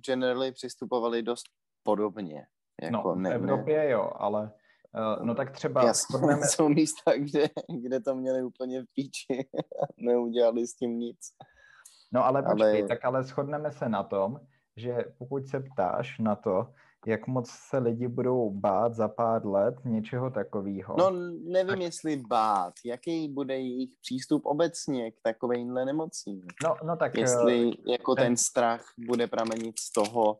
[0.06, 1.46] generally přistupovaly dost
[1.82, 2.46] podobně.
[2.82, 3.90] Jako no, ne, v Evropě ne.
[3.90, 4.52] jo, ale
[4.96, 5.84] Uh, no tak třeba...
[5.84, 7.48] Jasně, jsou místa, kde,
[7.82, 9.48] kde to měli úplně v píči
[9.96, 11.18] neudělali s tím nic.
[12.12, 12.88] No ale počkej, ale...
[12.88, 14.40] tak ale shodneme se na tom,
[14.76, 16.72] že pokud se ptáš na to,
[17.06, 20.96] jak moc se lidi budou bát za pár let něčeho takového.
[20.98, 21.10] No
[21.44, 22.74] nevím, jestli bát.
[22.84, 26.42] Jaký bude jejich přístup obecně k takovýmhle nemocím?
[26.64, 27.18] No, no tak...
[27.18, 28.24] Jestli uh, jako ten...
[28.24, 30.38] ten strach bude pramenit z toho,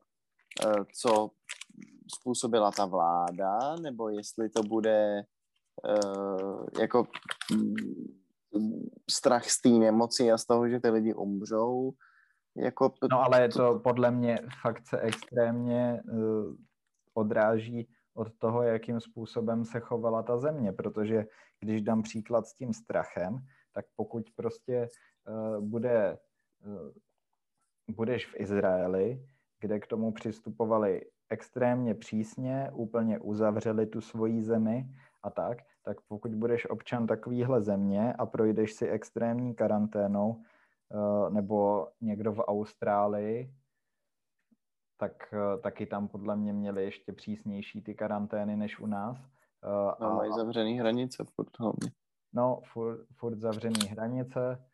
[0.66, 1.31] uh, co
[2.20, 5.22] způsobila ta vláda, nebo jestli to bude
[5.88, 7.07] uh, jako
[7.52, 7.74] mm,
[9.11, 11.92] strach z té nemoci a z toho, že ty lidi umřou.
[12.57, 12.92] Jako...
[13.11, 16.55] No ale to podle mě fakt se extrémně uh,
[17.14, 21.27] odráží od toho, jakým způsobem se chovala ta země, protože
[21.61, 23.38] když dám příklad s tím strachem,
[23.73, 24.88] tak pokud prostě
[25.29, 26.19] uh, bude,
[26.66, 26.90] uh,
[27.95, 29.27] budeš v Izraeli,
[29.61, 34.87] kde k tomu přistupovali extrémně přísně, úplně uzavřeli tu svoji zemi
[35.23, 40.42] a tak, tak pokud budeš občan takovýhle země a projdeš si extrémní karanténou,
[41.31, 43.55] nebo někdo v Austrálii,
[44.96, 49.16] tak eh, taky tam podle mě měli ještě přísnější ty karantény než u nás.
[49.64, 51.90] Eh, no, a mají zavřený hranice furt hlavně.
[52.33, 54.64] No, furt, furt zavřený hranice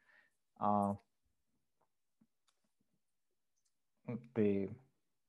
[0.61, 0.97] a
[4.33, 4.77] ty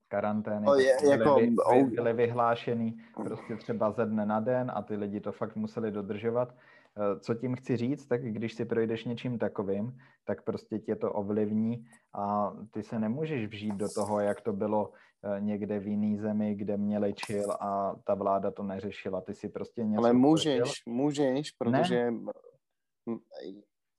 [0.07, 4.95] karantény no, je, jako, byly, byly vyhlášený prostě třeba ze dne na den a ty
[4.95, 6.55] lidi to fakt museli dodržovat.
[6.97, 11.13] Eh, co tím chci říct, tak když si projdeš něčím takovým, tak prostě tě to
[11.13, 14.91] ovlivní a ty se nemůžeš vžít do toho, jak to bylo
[15.23, 19.21] eh, někde v jiný zemi, kde měli chill a ta vláda to neřešila.
[19.21, 20.73] Ty si prostě něco Ale můžeš, prožil.
[20.87, 22.33] můžeš, protože ne?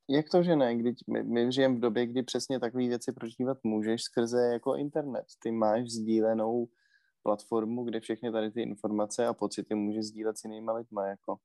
[0.08, 0.76] Jak to, že ne?
[0.76, 5.24] Když my, my žijeme v době, kdy přesně takové věci prožívat můžeš skrze jako internet.
[5.42, 6.68] Ty máš sdílenou
[7.22, 11.06] platformu, kde všechny tady ty informace a pocity můžeš sdílet s jinýma lidma.
[11.06, 11.36] Jako.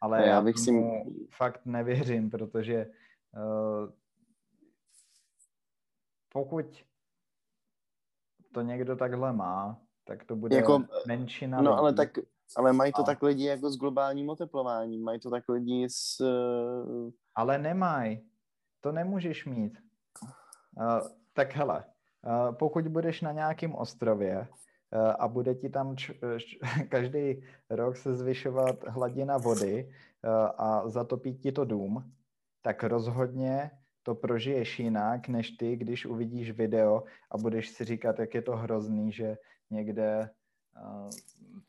[0.00, 0.72] Ale já, bych si...
[1.30, 2.86] fakt nevěřím, protože
[3.36, 3.90] uh,
[6.32, 6.84] pokud
[8.54, 11.78] to někdo takhle má, tak to bude jako, menšina No lidí.
[11.78, 12.18] ale tak
[12.56, 13.04] ale mají to a...
[13.04, 16.20] tak lidi jako s globálním oteplováním, mají to tak lidi s...
[16.20, 17.10] Uh...
[17.34, 18.30] Ale nemají.
[18.80, 19.78] To nemůžeš mít.
[20.76, 21.84] Uh, tak hele,
[22.26, 24.48] uh, pokud budeš na nějakém ostrově
[25.18, 31.34] a bude ti tam č- č- každý rok se zvyšovat hladina vody uh, a zatopí
[31.34, 32.12] ti to dům,
[32.62, 33.70] tak rozhodně
[34.02, 38.56] to prožiješ jinak, než ty, když uvidíš video a budeš si říkat, jak je to
[38.56, 39.36] hrozný, že
[39.70, 40.30] někde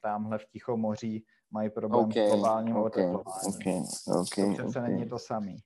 [0.02, 3.56] tamhle v Tichomoří mají problém okay, s globálním okay, oteplováním.
[3.56, 4.92] Okay, okay, to přece okay.
[4.92, 5.58] není to samý.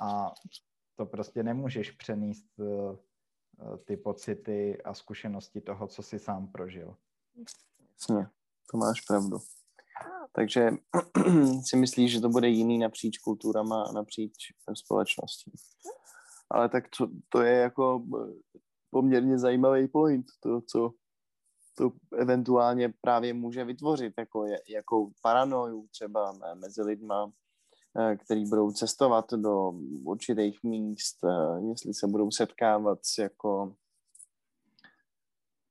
[0.00, 0.32] A
[0.96, 2.96] to prostě nemůžeš přenést uh,
[3.84, 6.96] ty pocity a zkušenosti toho, co si sám prožil.
[7.92, 8.26] Jasně,
[8.70, 9.38] to máš pravdu.
[10.32, 10.70] Takže
[11.64, 14.32] si myslíš, že to bude jiný napříč kulturama a napříč
[14.74, 15.52] společností.
[16.50, 18.04] Ale tak to, to je jako
[18.90, 20.92] poměrně zajímavý point, to, co
[21.74, 27.41] to eventuálně právě může vytvořit, jako jakou paranoju třeba mezi lidma, eh,
[28.24, 29.70] který budou cestovat do
[30.04, 33.74] určitých míst, eh, jestli se budou setkávat s jako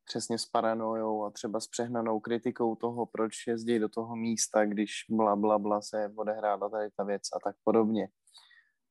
[0.05, 4.91] přesně s paranojou a třeba s přehnanou kritikou toho, proč jezdí do toho místa, když
[5.09, 8.07] bla, bla, bla se odehrála tady ta věc a tak podobně.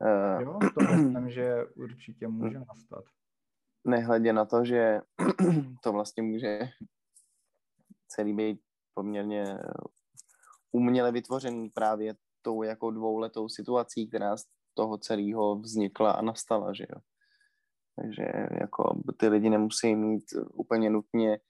[0.03, 3.05] Eh, jo, to myslím, že určitě může nastat.
[3.85, 5.01] Nehledě na to, že
[5.83, 6.59] to vlastně může
[8.09, 8.61] celý být
[8.95, 9.59] poměrně
[10.73, 16.87] uměle vytvořený právě tou jako dvouletou situací, která z toho celého vznikla a nastala, že
[16.91, 17.01] jo.
[17.97, 21.41] Takže jako ty lidi nemusí mít úplně nutně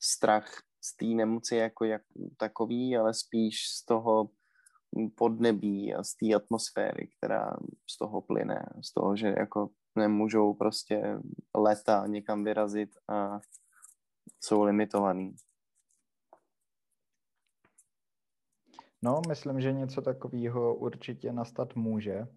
[0.00, 0.46] strach
[0.84, 2.02] z té nemoci jako jak
[2.36, 4.30] takový, ale spíš z toho
[5.16, 7.56] podnebí a z té atmosféry, která
[7.90, 11.18] z toho plyne, z toho, že jako nemůžou prostě
[11.56, 13.40] leta někam vyrazit a
[14.40, 15.34] jsou limitovaný.
[19.04, 22.28] No, myslím, že něco takového určitě nastat může.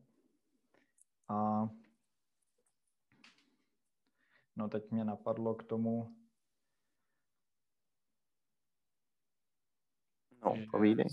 [1.29, 1.69] A
[4.55, 6.15] no teď mě napadlo k tomu,
[10.45, 11.05] No, povídej.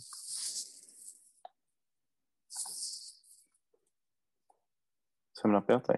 [5.35, 5.93] Jsem napjatý.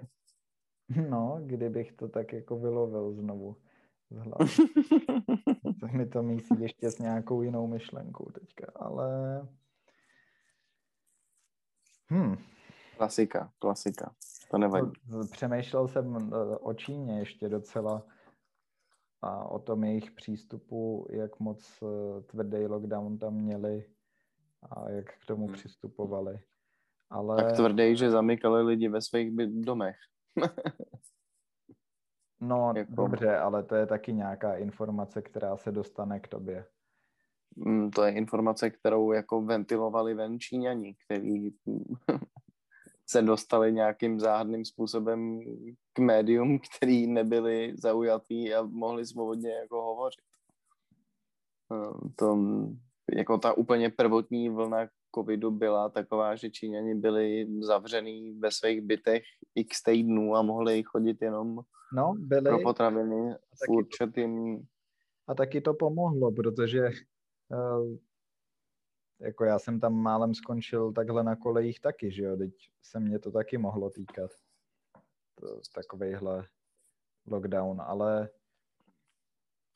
[1.11, 3.57] No, kdybych to tak jako vylovil znovu
[4.11, 4.51] z hlavy.
[5.81, 9.09] tak mi to myslí ještě s nějakou jinou myšlenkou teďka, ale...
[12.09, 12.37] Hmm.
[12.97, 14.15] Klasika, klasika.
[14.51, 14.93] To nevadí.
[15.33, 18.07] Přemýšlel jsem e, o Číně ještě docela
[19.23, 23.85] a o tom jejich přístupu, jak moc e, tvrdý lockdown tam měli
[24.63, 25.55] a jak k tomu hmm.
[25.55, 26.41] přistupovali.
[27.11, 27.37] Ale...
[27.37, 29.31] Tak tvrdý, že zamykali lidi ve svých
[29.65, 29.97] domech.
[32.41, 32.95] No jako...
[32.95, 36.67] dobře, ale to je taky nějaká informace, která se dostane k tobě.
[37.57, 41.51] Mm, to je informace, kterou jako ventilovali ven Číňani, který
[43.07, 45.41] se dostali nějakým záhadným způsobem
[45.93, 50.21] k médium, který nebyli zaujatý a mohli svobodně jako hovořit.
[51.73, 52.39] Eh, to,
[53.15, 59.23] jako ta úplně prvotní vlna covidu byla taková, že Číňani byli zavřený ve svých bytech
[59.55, 61.61] x týdnů a mohli chodit jenom
[61.93, 62.45] no, byli.
[62.45, 64.63] pro potraviny v určitým...
[65.29, 66.91] A taky to pomohlo, protože
[67.51, 67.97] uh,
[69.21, 73.19] jako já jsem tam málem skončil takhle na kolejích taky, že jo, teď se mě
[73.19, 74.31] to taky mohlo týkat.
[75.41, 76.49] To, takovejhle
[77.27, 78.29] lockdown, ale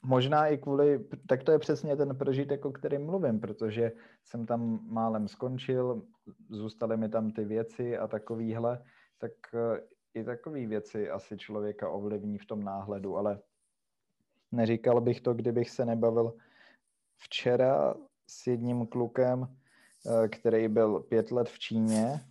[0.03, 3.93] Možná i kvůli, tak to je přesně ten prožitek, o kterém mluvím, protože
[4.25, 6.03] jsem tam málem skončil,
[6.51, 8.85] zůstaly mi tam ty věci a takovýhle,
[9.19, 9.81] tak eh,
[10.15, 13.41] i takové věci asi člověka ovlivní v tom náhledu, ale
[14.53, 16.35] neříkal bych to, kdybych se nebavil.
[17.19, 17.95] Včera
[18.27, 19.57] s jedním klukem,
[20.07, 22.27] eh, který byl pět let v Číně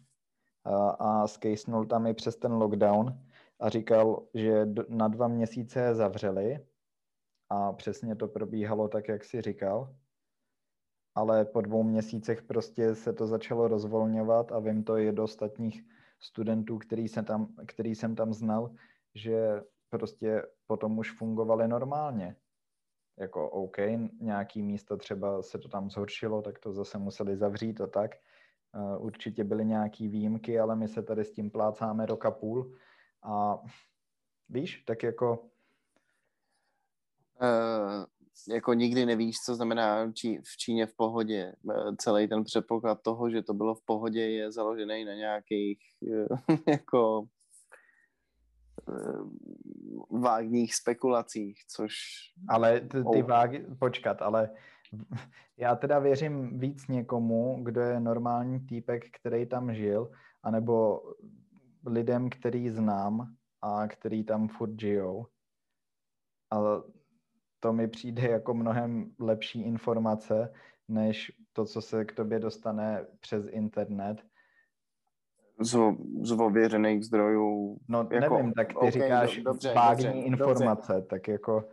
[0.64, 3.20] a, a skejsnul tam i přes ten lockdown
[3.60, 6.60] a říkal, že na dva měsíce zavřeli
[7.50, 9.96] a přesně to probíhalo tak, jak si říkal.
[11.16, 15.84] Ale po dvou měsících prostě se to začalo rozvolňovat a vím to i do ostatních
[16.20, 18.72] studentů, který, se tam, který jsem tam znal,
[19.16, 22.36] že prostě potom už fungovaly normálně.
[23.20, 23.78] Jako OK,
[24.22, 28.16] nějaký místo třeba se to tam zhoršilo, tak to zase museli zavřít a tak.
[28.98, 32.76] Určitě byly nějaký výjimky, ale my se tady s tím plácáme roka půl
[33.24, 33.60] a
[34.50, 35.46] víš, tak jako
[38.50, 41.54] jako nikdy nevíš, co znamená Čí, v Číně v pohodě.
[41.64, 46.38] Uh, celý ten předpoklad toho, že to bylo v pohodě, je založený na nějakých uh,
[46.68, 47.24] jako
[50.12, 51.94] vágních spekulacích, což...
[52.50, 54.50] Ale ty, ty vágy, počkat, ale
[55.58, 60.12] já teda věřím víc někomu, kdo je normální týpek, který tam žil,
[60.44, 61.02] anebo
[61.86, 65.26] lidem, který znám a který tam furt žijou.
[66.52, 66.58] A
[67.60, 70.54] to mi přijde jako mnohem lepší informace,
[70.88, 74.18] než to, co se k tobě dostane přes internet.
[75.62, 75.78] Z,
[76.22, 77.78] z ověřených zdrojů.
[77.88, 81.08] No jako, nevím, tak ty okay, říkáš dobře, vágní dobře, informace, dobře.
[81.08, 81.70] tak jako...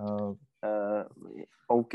[0.00, 0.34] Uh...
[0.64, 1.94] Uh, OK,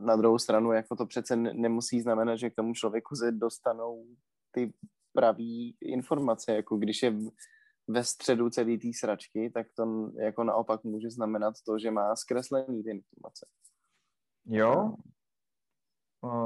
[0.00, 4.04] na druhou stranu jako to přece nemusí znamenat, že k tomu člověku se dostanou
[4.50, 4.72] ty
[5.12, 7.14] pravý informace, jako když je
[7.88, 12.82] ve středu celý té sračky, tak to jako naopak může znamenat to, že má zkreslený
[12.82, 13.46] ty informace.
[14.46, 14.94] Jo,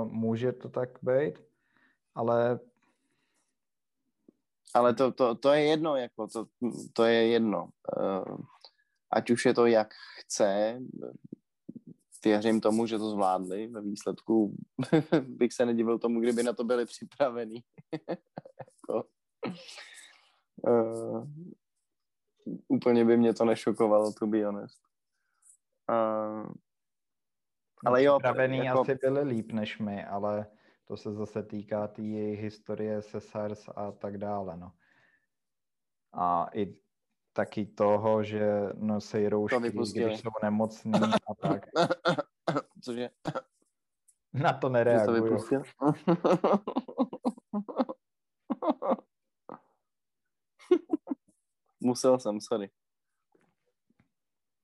[0.05, 1.35] může to tak být,
[2.15, 2.61] ale
[4.75, 6.47] ale to, to, to je jedno, jako to,
[6.93, 7.69] to je jedno.
[7.99, 8.37] Eh,
[9.11, 10.81] ať už je to jak chce,
[12.25, 13.67] věřím tomu, že to zvládli.
[13.67, 14.57] Ve výsledku
[15.23, 17.63] bych se nedivil tomu, kdyby na to byli připraveni.
[18.09, 19.09] jako,
[20.63, 21.29] uh,
[22.69, 24.81] úplně by mě to nešokovalo, to be honest.
[25.91, 26.53] Uh,
[27.87, 28.81] ale jo, připravený jako...
[28.81, 30.47] asi byli líp než my, ale
[30.85, 34.73] to se zase týká té tý jejich historie se SARS a tak dále, no.
[36.13, 36.77] A i
[37.33, 40.93] taky toho, že nosí roušky, když jsou nemocní
[41.31, 41.67] a tak.
[42.85, 43.11] Cože?
[44.33, 45.39] Na to nereaguju.
[51.89, 52.71] Musel jsem, sorry.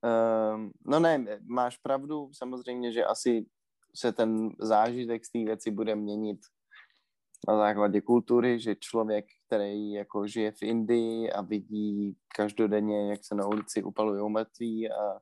[0.04, 3.46] Um, no ne, máš pravdu, samozřejmě, že asi
[3.94, 6.40] se ten zážitek z té věci bude měnit
[7.48, 13.34] na základě kultury, že člověk, který jako žije v Indii a vidí každodenně, jak se
[13.34, 15.20] na ulici upalují mrtví a,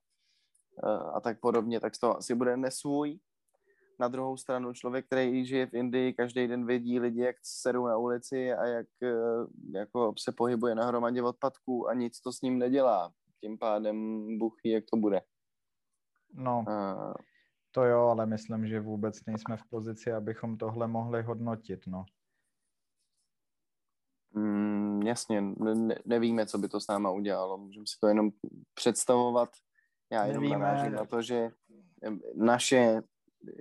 [0.83, 3.19] a, a tak podobně, tak toho asi bude nesvůj.
[4.03, 7.97] Na druhou stranu člověk, který žije v Indii, každý den vidí lidi, jak sedou na
[7.97, 9.15] ulici a jak e,
[9.73, 13.13] jako se pohybuje na hromadě odpadků a nic to s ním nedělá.
[13.41, 15.23] Tím pádem Bůh jak to bude.
[16.35, 16.65] No.
[16.69, 17.15] A,
[17.71, 22.05] to jo, ale myslím, že vůbec nejsme v pozici, abychom tohle mohli hodnotit, no.
[24.33, 27.59] Mm, jasně, ne, nevíme, co by to s náma udělalo.
[27.59, 28.31] Můžeme si to jenom
[28.75, 29.51] představovat.
[30.13, 30.59] Já jenom nevíme.
[30.59, 31.51] narážím na to, že
[32.35, 33.03] naše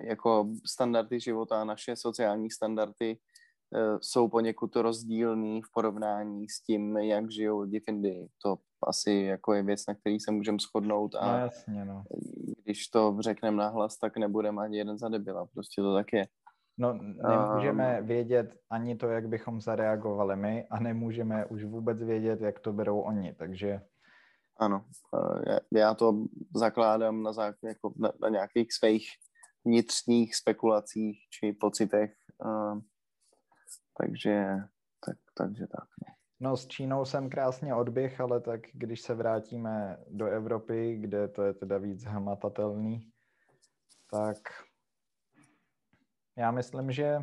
[0.04, 7.32] jako standardy života, naše sociální standardy uh, jsou poněkud rozdílný v porovnání s tím, jak
[7.32, 8.28] žijou lidi v Indii.
[8.44, 8.58] To
[8.88, 12.04] asi jako je věc, na který se můžeme shodnout a no, jasně, no
[12.64, 16.28] když to řekneme nahlas, tak nebudeme ani jeden za debila, prostě to tak je.
[16.78, 16.94] No,
[17.28, 22.60] nemůžeme um, vědět ani to, jak bychom zareagovali my a nemůžeme už vůbec vědět, jak
[22.60, 23.82] to berou oni, takže...
[24.60, 24.86] Ano,
[25.74, 26.26] já to
[26.56, 29.08] zakládám na, zák- jako na, na nějakých svých
[29.66, 32.16] vnitřních spekulacích či pocitech,
[33.98, 34.56] takže,
[35.06, 35.88] tak, takže tak.
[36.08, 36.14] No.
[36.44, 41.44] No s Čínou jsem krásně odběh, ale tak když se vrátíme do Evropy, kde to
[41.44, 43.12] je teda víc hmatatelný,
[44.12, 44.38] tak
[46.36, 47.18] já myslím, že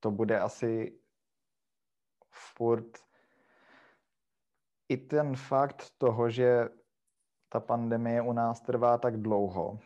[0.00, 0.98] to bude asi
[2.30, 2.98] furt
[4.88, 6.68] i ten fakt toho, že
[7.48, 9.78] ta pandemie u nás trvá tak dlouho,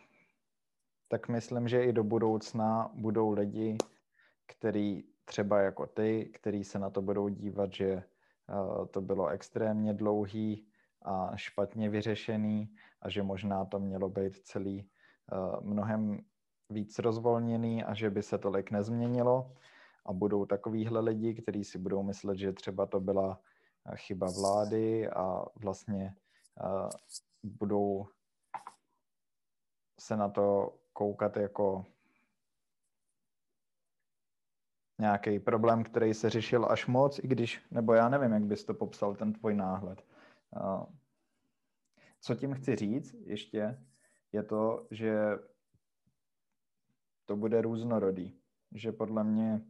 [1.07, 3.77] tak myslím, že i do budoucna budou lidi,
[4.47, 8.05] kteří třeba jako ty, který se na to budou dívat, že eh,
[8.91, 10.67] to bylo extrémně dlouhý
[11.01, 16.19] a špatně vyřešený a že možná to mělo být celý eh, mnohem
[16.69, 19.51] víc rozvolněný a že by se tolik nezměnilo.
[20.05, 23.39] A budou takovýhle lidi, kteří si budou myslet, že třeba to byla
[23.85, 26.15] eh, chyba vlády a vlastně
[27.43, 28.07] budou
[29.99, 31.85] se na to koukat jako
[34.99, 38.73] nějaký problém, který se řešil až moc, i když, nebo já nevím, jak bys to
[38.73, 40.05] popsal, ten tvůj náhled.
[42.19, 43.85] Co tím chci říct ještě,
[44.31, 45.15] je to, že
[47.25, 48.41] to bude různorodý.
[48.71, 49.61] Že podle mě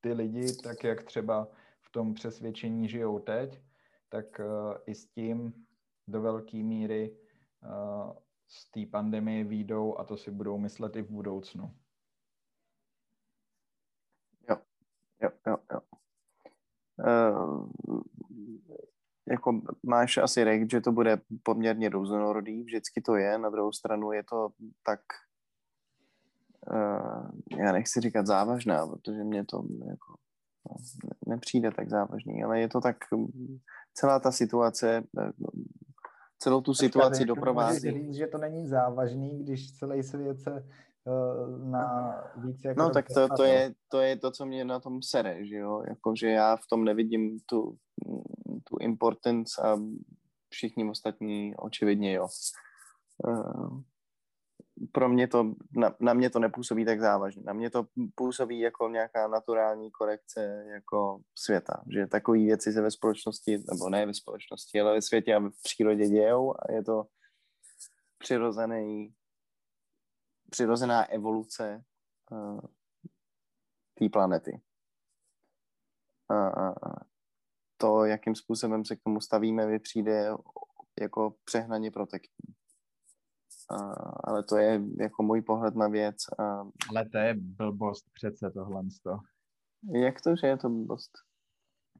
[0.00, 1.48] ty lidi, tak jak třeba
[1.80, 3.62] v tom přesvědčení žijou teď,
[4.08, 5.66] tak uh, i s tím
[6.10, 7.16] do velké míry
[7.62, 8.12] uh,
[8.48, 11.74] z té pandemie výjdou a to si budou myslet i v budoucnu.
[15.22, 15.80] jo, jo, jo.
[16.98, 17.68] Uh,
[19.30, 24.12] jako máš asi rek, že to bude poměrně různorodý, vždycky to je, na druhou stranu
[24.12, 24.48] je to
[24.82, 25.00] tak,
[26.72, 30.14] uh, já nechci říkat závažná, protože mě to jako
[30.70, 30.76] no,
[31.26, 32.96] nepřijde tak závažný, ale je to tak,
[33.94, 35.32] celá ta situace, eh,
[36.42, 37.90] celou tu situaci doprovází.
[37.90, 40.64] Říct, že to není závažný, když celý svět se
[41.06, 44.80] Eh, na víc jako No tak to, to, je, to je to, co mě na
[44.80, 47.76] tom sere, že jo, jako, že já v tom nevidím tu,
[48.64, 49.76] tu importance a
[50.48, 52.28] všichni ostatní očividně jo.
[53.26, 53.80] Uh,
[54.92, 57.42] pro mě to, na, na mě to nepůsobí tak závažně.
[57.42, 62.90] Na mě to působí jako nějaká naturální korekce jako světa, že takové věci se ve
[62.90, 67.04] společnosti, nebo ne ve společnosti, ale ve světě a v přírodě dějou a je to
[68.18, 69.14] přirozený
[70.50, 71.84] přirozená evoluce
[72.30, 72.60] uh,
[73.94, 74.60] té planety.
[76.30, 76.74] A
[77.76, 80.30] to, jakým způsobem se k tomu stavíme, mi přijde
[81.00, 82.54] jako přehnaně protektní.
[84.24, 86.16] Ale to je jako můj pohled na věc.
[86.38, 86.42] A...
[86.90, 88.82] Ale to je blbost přece tohle.
[89.92, 91.10] Jak to, že je to blbost?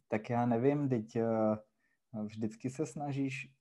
[0.09, 3.53] Tak já nevím, teď uh, vždycky se snažíš,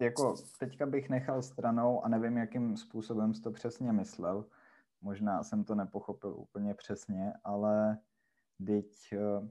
[0.00, 4.44] jako teďka bych nechal stranou a nevím, jakým způsobem jsi to přesně myslel.
[5.00, 7.98] Možná jsem to nepochopil úplně přesně, ale
[8.66, 9.48] teď uh,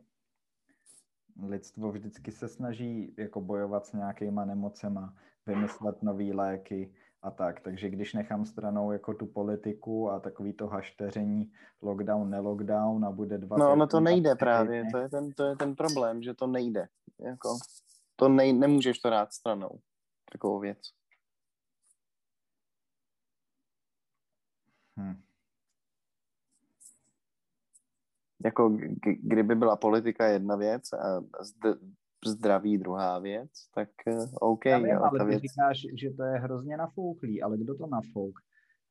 [1.49, 6.93] lidstvo vždycky se snaží jako bojovat s nějakýma nemocema, vymyslet nový léky
[7.23, 7.59] a tak.
[7.59, 11.51] Takže když nechám stranou jako tu politiku a takový to hašteření
[11.81, 13.57] lockdown, nelockdown a bude dva...
[13.57, 16.87] No, no to nejde právě, to je, ten, to je ten problém, že to nejde.
[17.19, 17.57] Jako,
[18.15, 19.79] to nej, nemůžeš to dát stranou,
[20.31, 20.79] takovou věc.
[24.97, 25.21] Hmm.
[28.45, 31.21] Jako kdyby byla politika jedna věc a
[32.27, 34.65] zdraví druhá věc, tak uh, OK.
[34.65, 35.41] Já vím, ale ty věc...
[35.41, 38.39] říkáš, že to je hrozně nafouklý, ale kdo to nafouk?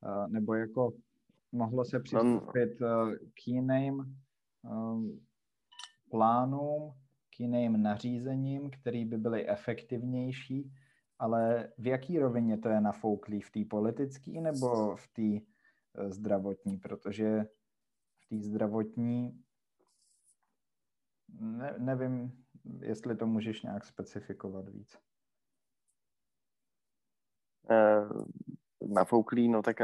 [0.01, 0.93] Uh, nebo jako
[1.53, 3.95] mohlo se přistoupit uh, k jiným
[4.62, 5.05] uh,
[6.11, 6.93] plánům,
[7.37, 10.72] k jiným nařízením, které by byly efektivnější,
[11.18, 13.41] ale v jaký rovině to je nafouklý?
[13.41, 15.47] V té politické nebo v té
[16.09, 16.78] zdravotní?
[16.78, 17.45] Protože
[18.18, 19.43] v té zdravotní
[21.41, 22.41] ne, nevím,
[22.81, 24.97] jestli to můžeš nějak specifikovat víc.
[27.71, 28.09] Eh,
[28.89, 29.77] nafouklý, no tak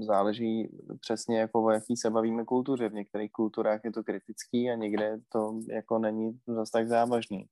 [0.00, 0.68] záleží
[1.00, 2.88] přesně jako o jaký se bavíme kultuře.
[2.88, 7.48] V některých kulturách je to kritický a někde to jako není zase tak závažný.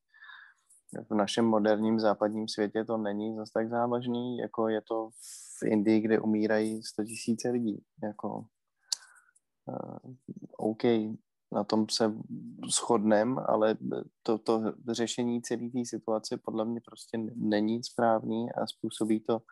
[1.11, 5.11] V našem moderním západním světě to není zase tak závažný, jako je to
[5.61, 7.85] v Indii, kde umírají 100 tisíce lidí.
[8.03, 8.47] Jako,
[9.67, 10.15] uh,
[10.59, 10.83] OK,
[11.55, 12.15] na tom se
[12.71, 13.77] shodnem, ale
[14.23, 19.43] to, to řešení celé té situace podle mě prostě není správný a způsobí to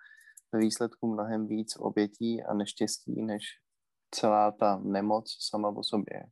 [0.53, 3.43] ve výsledku mnohem víc obětí a neštěstí, než
[4.11, 6.25] celá ta nemoc sama o sobě.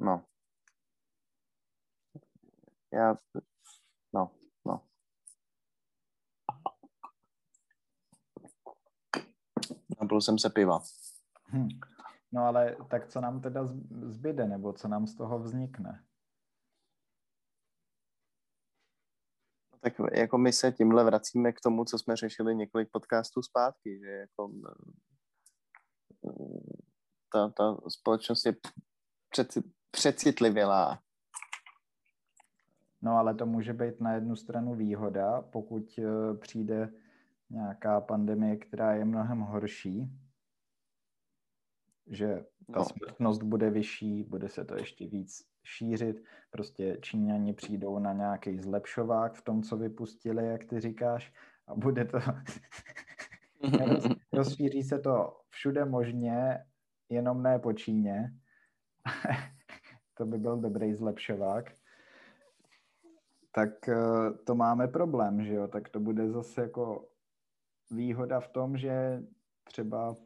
[0.00, 0.24] No.
[2.92, 3.16] Já,
[4.12, 4.30] no,
[4.64, 4.80] no.
[10.00, 10.80] Nabil jsem se piva.
[11.54, 11.68] Hmm.
[12.32, 13.60] No ale tak co nám teda
[14.02, 16.04] zbyde, nebo co nám z toho vznikne?
[19.72, 23.98] No tak jako my se tímhle vracíme k tomu, co jsme řešili několik podcastů zpátky,
[23.98, 24.52] že jako
[27.32, 28.56] ta, ta společnost je
[29.30, 30.98] přeci, přecitlivělá.
[33.02, 36.92] No ale to může být na jednu stranu výhoda, pokud eh, přijde
[37.50, 40.23] nějaká pandemie, která je mnohem horší,
[42.10, 42.84] že ta no.
[42.84, 46.24] smrtnost bude vyšší, bude se to ještě víc šířit.
[46.50, 51.32] Prostě Číňani přijdou na nějaký zlepšovák v tom, co vypustili, jak ty říkáš,
[51.66, 52.18] a bude to...
[54.32, 56.64] rozšíří se to všude možně,
[57.08, 58.32] jenom ne po Číně.
[60.14, 61.72] to by byl dobrý zlepšovák.
[63.52, 63.96] Tak eh,
[64.44, 65.68] to máme problém, že jo?
[65.68, 67.08] Tak to bude zase jako
[67.90, 69.22] výhoda v tom, že
[69.64, 70.16] třeba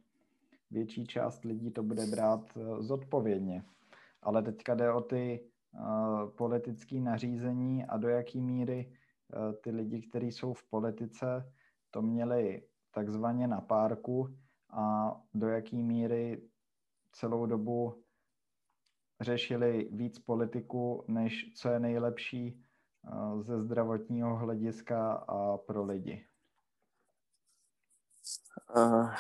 [0.71, 3.65] větší část lidí to bude brát eh, zodpovědně.
[4.23, 8.93] Ale teďka jde o ty uh, politické nařízení a do jaký míry
[9.37, 11.53] uh, ty lidi, kteří jsou v politice,
[11.91, 14.37] to měli takzvaně na párku
[14.71, 16.43] a do jaký míry
[17.13, 18.05] celou dobu
[19.21, 22.65] řešili víc politiku, než co je nejlepší
[23.41, 26.27] ze zdravotního hlediska a pro lidi.
[28.77, 29.15] Uh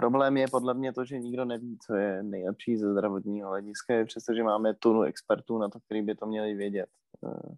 [0.00, 4.42] Problém je podle mě to, že nikdo neví, co je nejlepší ze zdravotního hlediska, přestože
[4.42, 6.88] máme tunu expertů na to, který by to měli vědět.
[7.26, 7.54] Eh,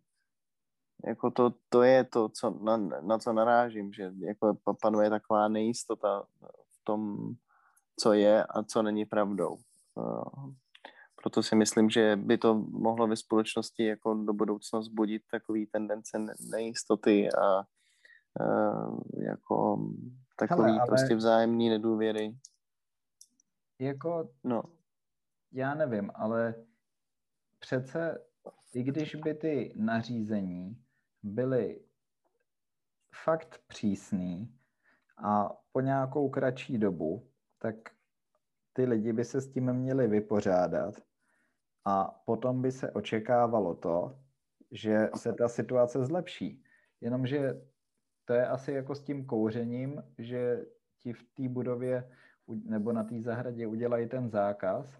[1.07, 6.23] jako to, to je to, co, na, na co narážím, že jako panuje taková nejistota
[6.43, 7.19] v tom,
[8.01, 9.57] co je a co není pravdou.
[9.99, 10.53] Eh,
[11.23, 16.19] proto si myslím, že by to mohlo ve společnosti jako do budoucna zbudit takový tendence
[16.51, 17.63] nejistoty a
[19.15, 19.79] jako
[20.49, 20.87] Takový Hele, ale...
[20.87, 22.37] prostě vzájemný nedůvěry.
[23.79, 24.63] Jako, no.
[25.53, 26.55] já nevím, ale
[27.59, 28.25] přece,
[28.75, 30.83] i když by ty nařízení
[31.23, 31.81] byly
[33.25, 34.59] fakt přísný
[35.17, 37.29] a po nějakou kratší dobu,
[37.59, 37.75] tak
[38.73, 40.95] ty lidi by se s tím měli vypořádat
[41.85, 44.19] a potom by se očekávalo to,
[44.71, 46.65] že se ta situace zlepší.
[47.01, 47.63] Jenomže
[48.25, 50.67] to je asi jako s tím kouřením, že
[50.99, 52.11] ti v té budově
[52.49, 54.99] nebo na té zahradě udělají ten zákaz,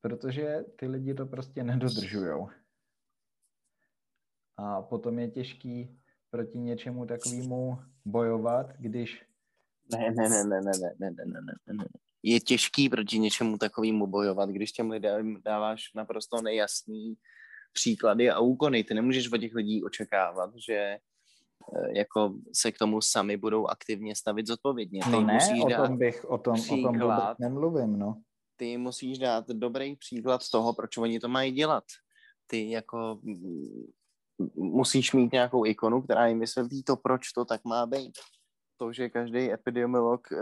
[0.00, 2.46] protože ty lidi to prostě nedodržují.
[4.56, 6.00] A potom je těžký
[6.30, 9.24] proti něčemu takovému bojovat, když...
[9.92, 11.84] Ne, ne, ne, ne, ne, ne, ne, ne, ne, ne.
[12.22, 17.14] Je těžký proti něčemu takovému bojovat, když těm lidem dáváš naprosto nejasný
[17.72, 18.84] příklady a úkony.
[18.84, 20.98] Ty nemůžeš od těch lidí očekávat, že eh,
[21.94, 25.00] jako se k tomu sami budou aktivně stavit zodpovědně.
[25.04, 28.22] Ty no ne, musíš o tom bych, o tom, příklad, o tom vůbec nemluvím, no.
[28.56, 31.84] Ty musíš dát dobrý příklad z toho, proč oni to mají dělat.
[32.46, 33.20] Ty jako
[34.56, 38.12] musíš mít nějakou ikonu, která jim vysvětlí to, proč to tak má být.
[38.76, 40.36] To, že každý epidemiolog eh,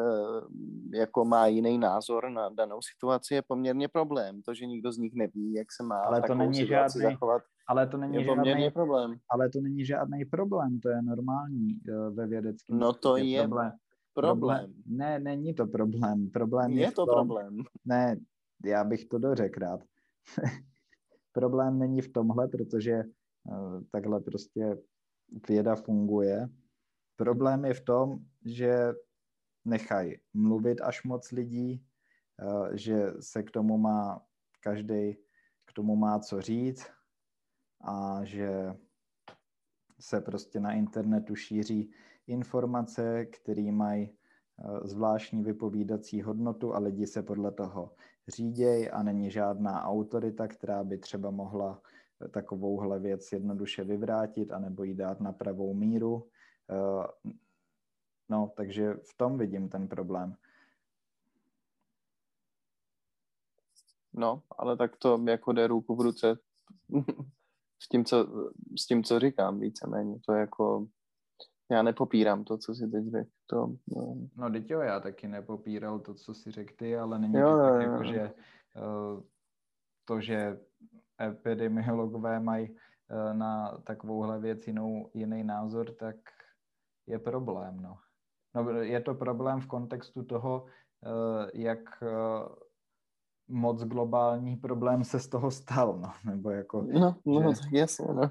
[0.95, 4.43] jako má jiný názor na danou situaci, je poměrně problém.
[4.43, 7.87] To, že nikdo z nich neví, jak se má ale to není žádný, zachovat, ale
[7.87, 9.17] to není je žádný, problém.
[9.31, 12.79] Ale to není žádný problém, to je normální eh, ve vědeckém.
[12.79, 13.73] No to je problém.
[14.15, 14.39] problém.
[14.39, 14.75] problém.
[14.87, 16.31] Ne, není to problém.
[16.31, 17.57] Problém je, je to tom, problém.
[17.85, 18.17] Ne,
[18.65, 19.81] já bych to dořekl rád.
[21.33, 23.05] problém není v tomhle, protože
[23.49, 24.79] Eh, takhle prostě
[25.49, 26.49] věda funguje.
[27.17, 28.93] Problém je v tom, že
[29.65, 31.87] nechají mluvit až moc lidí,
[32.43, 34.21] eh, že se k tomu má
[34.61, 35.17] každý
[35.65, 36.87] k tomu má co říct
[37.81, 38.77] a že
[40.01, 41.91] se prostě na internetu šíří
[42.27, 47.95] informace, které mají eh, zvláštní vypovídací hodnotu a lidi se podle toho
[48.29, 51.83] řídějí a není žádná autorita, která by třeba mohla
[52.31, 56.29] takovouhle věc jednoduše vyvrátit anebo ji dát na pravou míru.
[56.71, 57.33] Eh,
[58.29, 60.37] no, takže v tom vidím ten problém.
[64.13, 66.39] No, ale tak to jako jde ruku v ruce
[67.83, 68.27] s tím, co,
[68.79, 70.17] s tím, co říkám víceméně.
[70.27, 70.87] To je jako,
[71.71, 73.31] já nepopírám to, co si teď řekl.
[73.47, 73.67] To,
[73.97, 74.17] no.
[74.37, 77.59] no, teď jo, já taky nepopíral to, co si řekl ty, ale není jo, to
[77.59, 78.13] tak, jo, jako, jo.
[78.13, 78.33] že
[78.77, 79.23] uh,
[80.05, 80.59] to, že
[81.23, 86.17] epidemiologové mají eh, na takovouhle věc jinou, jiný názor, tak
[87.07, 87.81] je problém.
[87.81, 87.97] No.
[88.55, 92.09] No, je to problém v kontextu toho, eh, jak eh,
[93.51, 96.83] moc globální problém se z toho stal, no, nebo jako...
[96.83, 97.61] No, no že...
[97.61, 98.31] tak jasně, no.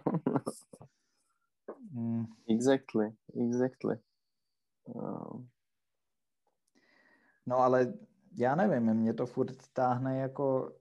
[1.93, 2.25] hmm.
[2.49, 3.97] Exactly, exactly.
[4.83, 5.43] Uh.
[7.45, 7.93] No ale
[8.37, 10.73] já nevím, mě to furt táhne jako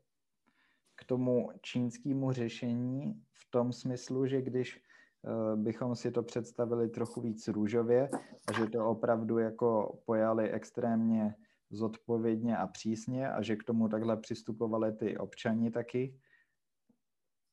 [0.94, 4.82] k tomu čínskému řešení v tom smyslu, že když
[5.24, 8.10] eh, bychom si to představili trochu víc růžově
[8.48, 11.34] a že to opravdu jako pojali extrémně
[11.70, 16.20] zodpovědně a přísně a že k tomu takhle přistupovali ty občani taky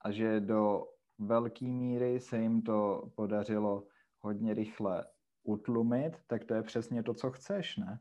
[0.02, 0.88] a že do
[1.20, 3.88] velké míry se jim to podařilo
[4.20, 5.06] hodně rychle
[5.44, 8.00] utlumit, tak to je přesně to, co chceš, ne?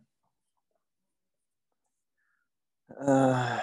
[3.01, 3.59] Uh...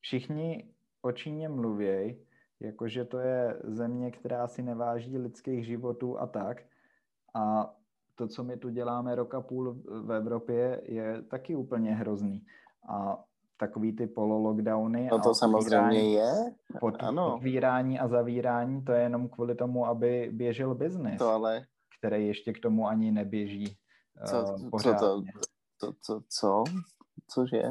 [0.00, 2.26] Všichni o Číně mluvěj,
[2.60, 6.64] jakože to je země, která si neváží lidských životů a tak.
[7.34, 7.74] A
[8.18, 12.42] to, co my tu děláme roka půl v Evropě, je taky úplně hrozný.
[12.88, 13.24] A
[13.56, 15.08] takový ty polo-lockdowny.
[15.12, 16.32] No to samozřejmě je.
[16.80, 17.34] Pod, ano.
[17.34, 21.18] Otvírání a zavírání, to je jenom kvůli tomu, aby běžel biznis.
[21.18, 21.66] To ale...
[21.98, 23.76] Který ještě k tomu ani neběží
[24.26, 25.22] co, uh, co, to,
[25.78, 26.64] co, co, co?
[27.30, 27.62] Cože?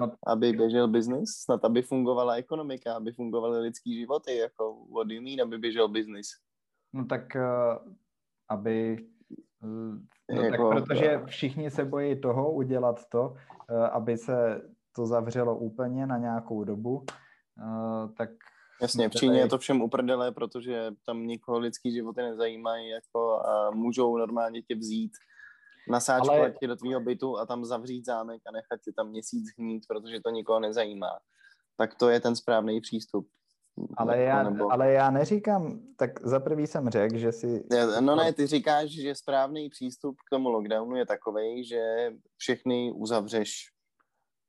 [0.00, 0.12] No.
[0.26, 1.30] aby běžel biznis?
[1.30, 5.88] Snad aby fungovala ekonomika, aby fungovaly lidský životy, jako what do you mean, aby běžel
[5.88, 6.26] biznis?
[6.92, 7.92] No tak uh,
[8.48, 9.06] aby
[9.64, 13.28] no jako, tak protože všichni se bojí toho udělat to,
[13.70, 14.62] uh, aby se
[14.96, 18.30] to zavřelo úplně na nějakou dobu, uh, tak
[18.82, 23.70] Jasně, v Číně je to všem uprdelé, protože tam nikoho lidský životy nezajímají jako a
[23.70, 25.12] můžou normálně tě vzít
[25.88, 26.54] nasáčkovat Ale...
[26.60, 30.20] tě do tvýho bytu a tam zavřít zámek a nechat tě tam měsíc hnít, protože
[30.20, 31.18] to nikoho nezajímá.
[31.76, 33.28] Tak to je ten správný přístup.
[33.96, 34.72] Ale já, nebo...
[34.72, 37.64] ale já neříkám, tak za prvý jsem řekl, že si...
[38.00, 43.70] No ne, ty říkáš, že správný přístup k tomu lockdownu je takový, že všechny uzavřeš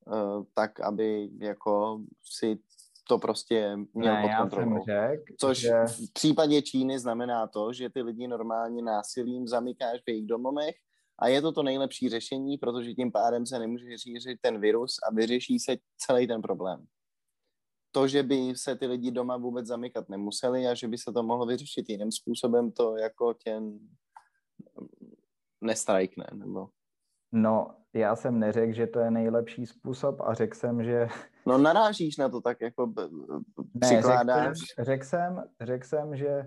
[0.07, 2.59] uh, tak, aby jako si
[3.07, 4.83] to prostě měl ne, pod kontrolou.
[4.85, 5.85] Řek, Což že...
[5.87, 10.75] v případě Číny znamená to, že ty lidi normálně násilím zamykáš v jejich domovech
[11.19, 15.13] a je to to nejlepší řešení, protože tím pádem se nemůže šířit ten virus a
[15.13, 16.85] vyřeší se celý ten problém.
[17.95, 21.23] To, že by se ty lidi doma vůbec zamykat nemuseli a že by se to
[21.23, 23.61] mohlo vyřešit jiným způsobem, to jako tě
[25.61, 26.67] nestrajkne, nebo...
[27.31, 31.07] No, já jsem neřekl, že to je nejlepší způsob a řekl jsem, že...
[31.45, 32.93] No narážíš na to tak jako
[33.81, 34.57] přikládáš.
[34.79, 36.41] Řekl jsem, řek jsem, řek jsem, že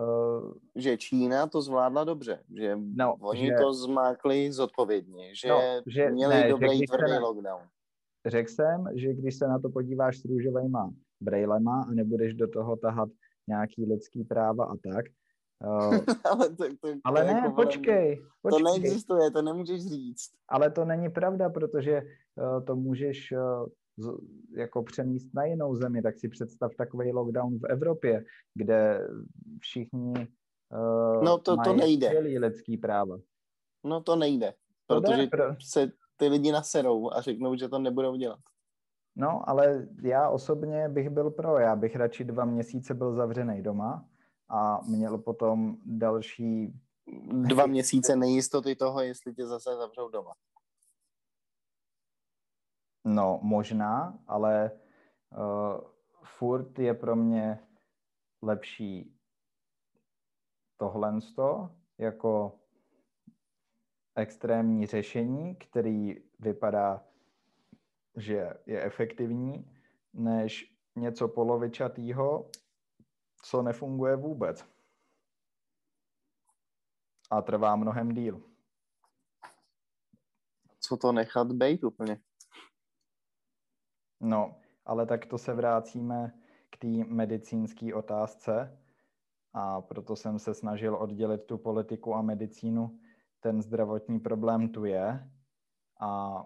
[0.00, 5.60] uh, že Čína to zvládla dobře, že No, oni že- to zmákli zodpovědně, že, No,
[5.86, 7.62] že- měli ne, dobrý tvrdý na- lockdown.
[8.26, 12.76] Řekl jsem, že když se na to podíváš s růžovejma brejlema a nebudeš do toho
[12.76, 13.08] tahat
[13.48, 15.04] nějaký lidský práva a tak,
[15.66, 15.94] uh,
[16.32, 18.62] ale to, to, ale to ne, jako, vole, počkej, To počkej.
[18.64, 20.30] neexistuje, to nemůžeš říct.
[20.48, 23.66] Ale to není pravda, protože uh, to můžeš uh,
[23.96, 24.08] z,
[24.56, 29.08] jako přenést na jinou zemi, tak si představ takový lockdown v Evropě, kde
[29.60, 30.14] všichni
[30.72, 32.06] uh, No, to- to mají nejde.
[32.06, 33.16] skvělý lidský práva.
[33.84, 34.54] No to nejde,
[34.86, 38.40] To jde, protože pro- se ty lidi naserou a řeknou, že to nebudou dělat.
[39.16, 44.08] No, ale já osobně bych byl pro, já bych radši dva měsíce byl zavřený doma
[44.48, 46.80] a měl potom další,
[47.48, 50.32] Dva měsíce nejistoty toho, jestli tě zase zavřou doma.
[53.04, 54.70] no možná, ale
[55.30, 55.80] uh,
[56.38, 57.58] furt je pro mě
[58.42, 59.16] lepší
[60.76, 61.18] tohle
[61.98, 62.58] jako
[64.16, 67.04] extrémní řešení, který vypadá,
[68.16, 69.70] že je efektivní,
[70.12, 72.50] než něco polovičatýho,
[73.42, 74.64] co nefunguje vůbec.
[77.30, 78.42] A trvá mnohem díl.
[80.80, 82.20] Co to nechat být úplně?
[84.20, 86.32] No, ale tak to se vracíme
[86.70, 88.78] k té medicínské otázce
[89.52, 92.98] a proto jsem se snažil oddělit tu politiku a medicínu.
[93.44, 95.30] Ten zdravotní problém tu je
[96.00, 96.42] a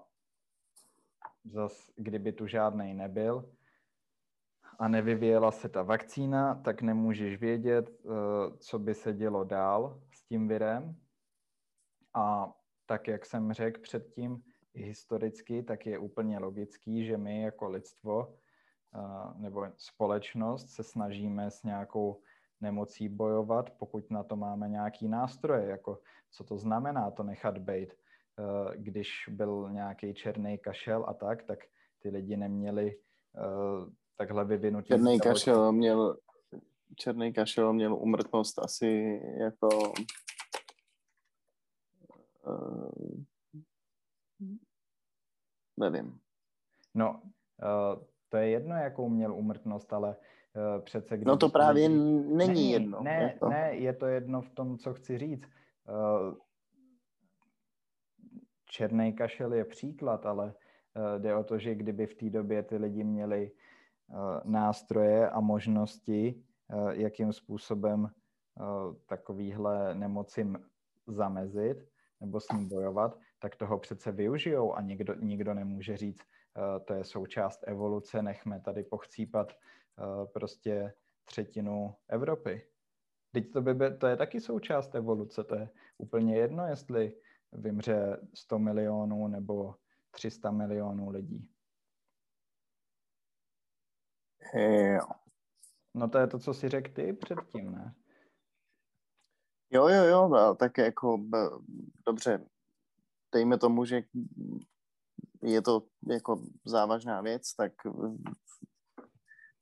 [1.45, 3.55] zas, kdyby tu žádnej nebyl
[4.79, 8.11] a nevyvíjela se ta vakcína, tak nemůžeš vědět, eh,
[8.59, 10.97] co by se dělo dál s tím virem.
[12.15, 12.55] A
[12.87, 14.43] tak, jak jsem řekl předtím,
[14.75, 18.39] i historicky, tak je úplně logický, že my jako lidstvo
[18.95, 22.23] eh, nebo společnost se snažíme s nějakou
[22.61, 25.99] nemocí bojovat, pokud na to máme nějaký nástroje, jako
[26.31, 27.93] co to znamená to nechat být.
[27.93, 31.59] Eh, Když byl nějaký černý kašel a tak, tak
[31.99, 32.99] ty lidi neměli
[33.37, 36.17] eh, takhle vyvinutý Černý kašel měl
[36.97, 39.69] Černý kašel měl umrtnost asi jako
[42.47, 42.91] uh,
[45.77, 46.21] nevím.
[46.95, 50.17] No, uh, to je jedno, jakou měl umrtnost, ale
[50.77, 51.17] uh, přece...
[51.17, 53.03] No to když právě lidi- není, není jedno.
[53.03, 53.49] Ne, jako.
[53.49, 55.49] ne, je to jedno v tom, co chci říct.
[55.89, 56.35] Uh,
[58.65, 62.77] černý kašel je příklad, ale uh, jde o to, že kdyby v té době ty
[62.77, 63.51] lidi měli
[64.45, 66.45] nástroje a možnosti,
[66.91, 68.09] jakým způsobem
[69.07, 70.59] takovýhle nemocím
[71.07, 71.89] zamezit
[72.21, 76.23] nebo s ním bojovat, tak toho přece využijou a nikdo, nikdo nemůže říct,
[76.85, 79.53] to je součást evoluce, nechme tady pochcípat
[80.33, 80.95] prostě
[81.25, 82.69] třetinu Evropy.
[83.33, 87.21] Teď to, by, by, to je taky součást evoluce, to je úplně jedno, jestli
[87.53, 89.75] vymře 100 milionů nebo
[90.11, 91.49] 300 milionů lidí.
[94.55, 95.07] Jo.
[95.95, 97.95] No to je to, co si řekl ty předtím, ne?
[99.71, 101.19] Jo, jo, jo, tak jako
[102.07, 102.47] dobře,
[103.33, 104.03] dejme tomu, že
[105.43, 107.73] je to jako závažná věc, tak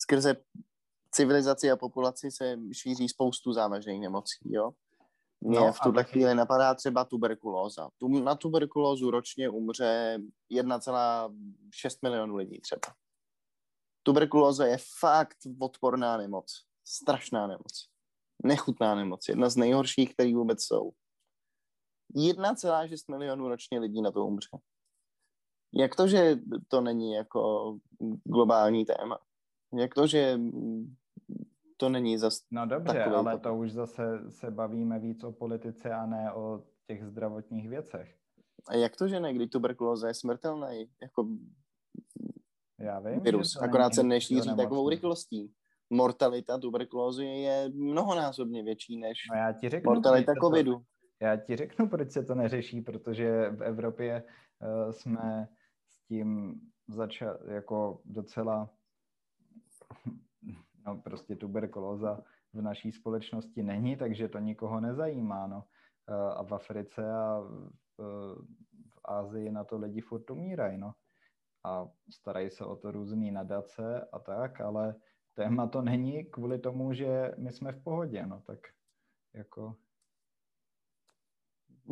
[0.07, 0.37] skrze
[1.11, 4.71] civilizaci a populaci se šíří spoustu závažných nemocí, jo.
[5.41, 7.91] Mně No v tuhle a- chvíli napadá třeba tuberkulóza.
[7.99, 10.19] Tu, na tuberkulózu ročně umře
[10.51, 12.95] 1,6 milionů lidí třeba.
[14.03, 16.65] Tuberkulóza je fakt odporná nemoc.
[16.85, 17.89] Strašná nemoc.
[18.45, 19.29] Nechutná nemoc.
[19.29, 20.91] Jedna z nejhorších, které vůbec jsou.
[22.15, 24.49] 1,6 milionů ročně lidí na to umře.
[25.75, 26.37] Jak to, že
[26.69, 27.73] to není jako
[28.25, 29.19] globální téma?
[29.77, 30.41] Jak to, že
[31.77, 32.41] to není zas...
[32.51, 36.63] No dobře, ale to- to už zase se bavíme víc o politice a ne o
[36.87, 38.17] těch zdravotních věcech.
[38.69, 41.29] A jak to, že ne, když tuberkulóza je smrtelný jako
[42.79, 45.53] Já vím, virus, že akorát se nešíří takovou rychlostí.
[45.91, 50.83] Mortalita tuberkulózy je mnohonásobně větší než No já ti řeknu, mortalita se to- covidu.
[51.21, 54.23] Já ti řeknu, proč se to neřeší, protože v Evropě
[54.87, 55.49] uh, jsme
[55.89, 58.71] s tím začali jako docela,
[60.87, 62.21] no prostě tuberkulóza
[62.53, 65.65] v naší společnosti není, takže to nikoho nezajímá, no.
[66.09, 67.65] Uh, a v Africe a v,
[68.91, 70.93] v Ázii na to lidi furt umírají, no.
[71.65, 74.95] A starají se o to různý nadace a tak, ale
[75.35, 78.59] téma to není kvůli tomu, že my jsme v pohodě, no tak
[79.35, 79.77] jako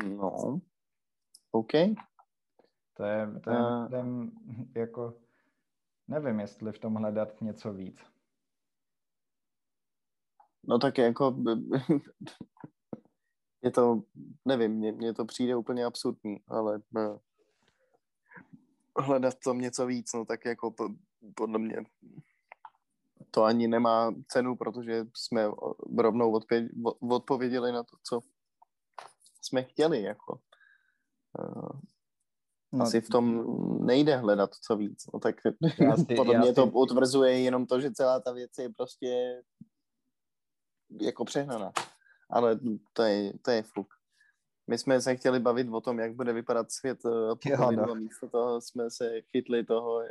[0.02, 0.60] No,
[1.50, 1.72] OK.
[2.94, 4.32] To je, to je A- myslím,
[4.76, 5.14] jako,
[6.08, 8.00] nevím, jestli v tom hledat něco víc.
[10.66, 11.34] No tak jako
[13.62, 14.02] je to,
[14.44, 17.18] nevím, mně, to přijde úplně absurdní, ale uh,
[18.98, 20.88] hledat tom něco víc, no tak jako po,
[21.34, 21.76] podle mě
[23.30, 25.46] to ani nemá cenu, protože jsme
[25.98, 28.20] rovnou odpověděli, odpověděli na to, co
[29.42, 30.40] jsme chtěli, jako.
[32.74, 33.46] No, asi v tom
[33.86, 35.36] nejde hledat co víc, no tak
[36.08, 36.54] si, podle mě si...
[36.54, 39.42] to utvrzuje jenom to, že celá ta věc je prostě
[41.00, 41.72] jako přehnaná.
[42.30, 42.58] Ale
[42.92, 43.88] to je, to je fuk.
[44.66, 47.90] My jsme se chtěli bavit o tom, jak bude vypadat svět eh, po jo, no.
[47.90, 50.02] a místo toho jsme se chytli toho.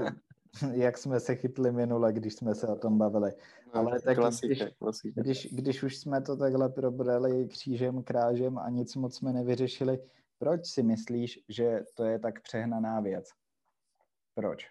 [0.72, 3.32] jak jsme se chytli minule, když jsme se o tom bavili.
[3.66, 5.22] No, Ale tak klasika, když, klasika.
[5.22, 9.98] Když, když už jsme to takhle probrali křížem, krážem a nic moc jsme nevyřešili,
[10.40, 13.28] proč si myslíš, že to je tak přehnaná věc?
[14.34, 14.66] Proč?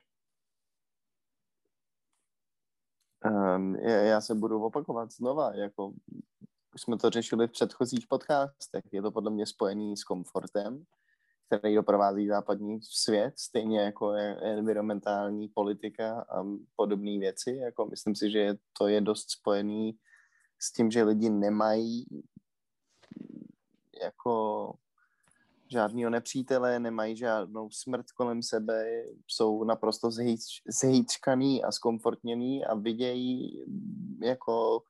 [3.26, 5.94] Um, já se budu opakovat znova, jako
[6.76, 10.86] už jsme to řešili v předchozích podcastech, je to podle mě spojený s komfortem,
[11.46, 14.12] který doprovází západní svět, stejně jako
[14.42, 16.44] environmentální politika a
[16.76, 17.56] podobné věci.
[17.56, 20.00] Jako myslím si, že to je dost spojený
[20.60, 22.06] s tím, že lidi nemají
[24.02, 24.74] jako
[25.72, 30.10] žádného nepřítele, nemají žádnou smrt kolem sebe, jsou naprosto
[30.68, 33.64] zhýčkaný a skomfortněný a vidějí
[34.24, 34.84] jako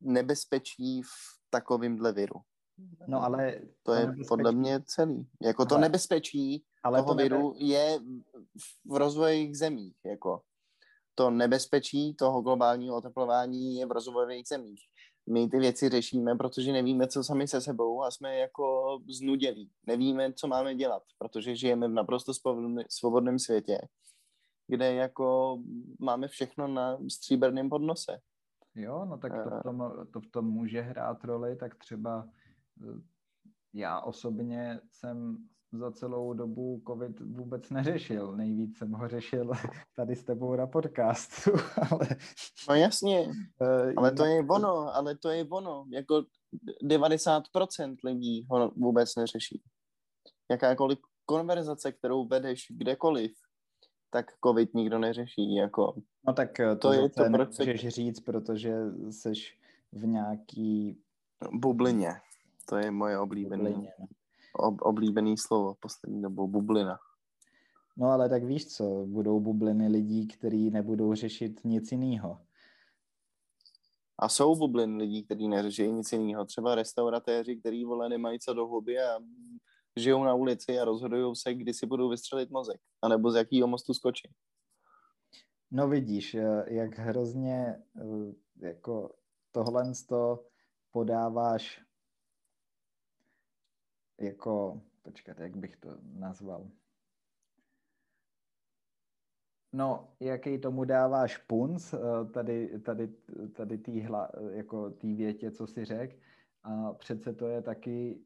[0.00, 1.10] nebezpečí v
[1.50, 2.40] takovýmhle viru.
[3.06, 3.52] No ale...
[3.52, 4.28] To, to je nebezpečí...
[4.28, 5.28] podle mě celý.
[5.42, 7.22] Jako to ale, nebezpečí ale toho to nebe...
[7.22, 8.00] viru je
[8.84, 9.96] v rozvojových zemích.
[10.04, 10.42] Jako.
[11.14, 14.80] To nebezpečí toho globálního oteplování je v rozvojových zemích.
[15.32, 19.70] My ty věci řešíme, protože nevíme, co sami se sebou a jsme jako znudělí.
[19.86, 22.32] Nevíme, co máme dělat, protože žijeme v naprosto
[22.88, 23.78] svobodném světě,
[24.66, 25.58] kde jako
[25.98, 28.20] máme všechno na stříbrném podnose.
[28.74, 32.28] Jo, no tak to v, tom, to v tom může hrát roli, tak třeba
[32.82, 33.00] eh,
[33.74, 35.36] já osobně jsem
[35.72, 38.36] za celou dobu covid vůbec neřešil.
[38.36, 39.50] Nejvíc jsem ho řešil
[39.96, 41.50] tady s tebou na podcastu,
[41.90, 42.08] ale...
[42.68, 43.20] No jasně,
[43.60, 45.84] uh, ale to je ono, ale to je ono.
[45.92, 46.22] Jako
[46.84, 49.62] 90% lidí ho vůbec neřeší.
[50.50, 53.32] Jakákoliv konverzace, kterou vedeš kdekoliv,
[54.10, 55.54] tak covid nikdo neřeší.
[55.54, 55.94] Jako.
[56.26, 58.74] No tak eh, to, to je to, proč můžeš říct, protože
[59.10, 59.32] jsi
[59.92, 60.98] v nějaký...
[61.52, 62.12] Bublině.
[62.68, 63.92] To je moje oblíbené, Bublině.
[64.54, 66.98] Ob, oblíbený slovo poslední dobou, bublina.
[67.96, 72.40] No ale tak víš co, budou bubliny lidí, kteří nebudou řešit nic jiného.
[74.18, 76.44] A jsou bubliny lidí, kteří neřeší nic jiného.
[76.44, 79.18] Třeba restauratéři, kteří vole nemají co do huby a
[79.96, 83.94] žijou na ulici a rozhodují se, kdy si budou vystřelit mozek, anebo z jakého mostu
[83.94, 84.30] skočí.
[85.70, 88.34] No vidíš, eh, jak hrozně eh,
[88.68, 89.14] jako
[89.52, 90.44] tohle to
[90.90, 91.80] podáváš
[94.20, 96.70] jako, počkat, jak bych to nazval?
[99.72, 101.98] No, jaký tomu dáváš punc, eh,
[102.32, 103.08] tady, tady,
[103.52, 106.18] tady tý, hla, jako tý větě, co si řek,
[106.62, 108.20] a přece to je taky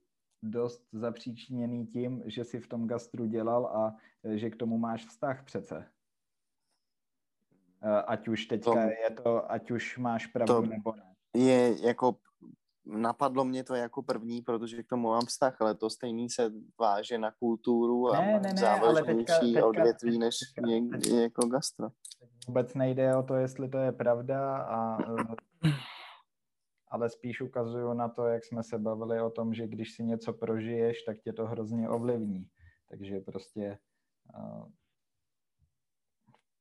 [0.45, 5.07] dost zapříčiněný tím, že si v tom gastru dělal a e, že k tomu máš
[5.07, 5.87] vztah přece.
[8.07, 11.15] Ať už teďka to, je to, ať už máš pravdu to nebo ne.
[11.35, 12.17] Je jako,
[12.87, 17.19] napadlo mě to jako první, protože k tomu mám vztah, ale to stejný se váže
[17.19, 21.89] na kulturu a ne, ne, ne, ale teďka, teďka, odvětví než teďka, teďka, jako gastro.
[22.47, 25.37] Vůbec nejde o to, jestli to je pravda a e,
[26.89, 30.33] ale spíš ukazuju na to, jak jsme se bavili o tom, že když si něco
[30.33, 32.49] prožiješ, tak tě to hrozně ovlivní.
[32.91, 33.79] Takže prostě
[34.39, 34.69] uh,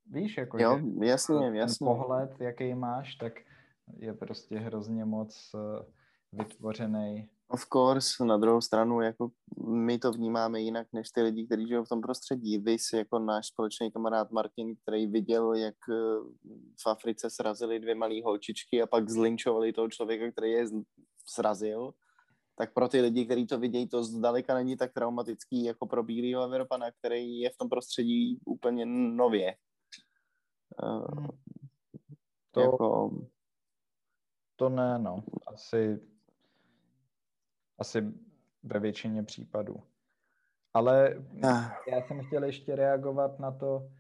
[0.06, 1.86] víš, jako jo, jasně, jasně.
[1.86, 3.34] pohled, jaký máš, tak
[3.98, 5.86] je prostě hrozně moc uh,
[6.34, 9.32] vytvořený Of course, na druhou stranu, jako
[9.68, 12.58] my to vnímáme jinak než ty lidi, kteří žijou v tom prostředí.
[12.58, 15.94] Vy jsi jako náš společný kamarád Martin, který viděl, jak eh,
[16.84, 20.66] v Africe srazili dvě malé holčičky a pak zlinčovali toho člověka, který je
[21.26, 21.94] srazil,
[22.56, 26.44] tak pro ty lidi, kteří to vidějí, to zdaleka není tak traumatický jako pro bílého
[26.44, 29.56] Evropana, který je v tom prostředí úplně nově.
[30.84, 31.28] Uh,
[32.52, 33.12] to, jako...
[34.56, 35.24] to ne, no.
[35.48, 36.12] Asi
[37.84, 38.14] asi
[38.64, 39.84] ve většině případů.
[40.74, 41.72] Ale ah.
[41.88, 43.92] já jsem chtěl ještě reagovat na to,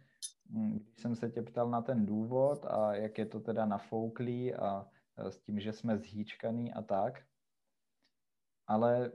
[0.49, 4.55] hm, když jsem se tě ptal na ten důvod a jak je to teda nafouklý
[4.55, 7.23] a s tím, že jsme zhýčkaný a tak.
[8.67, 9.11] Ale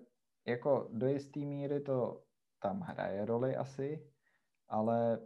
[0.46, 2.22] jako do jisté míry to
[2.62, 4.04] tam hraje roli asi,
[4.68, 5.18] ale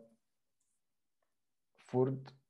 [1.90, 2.42] furt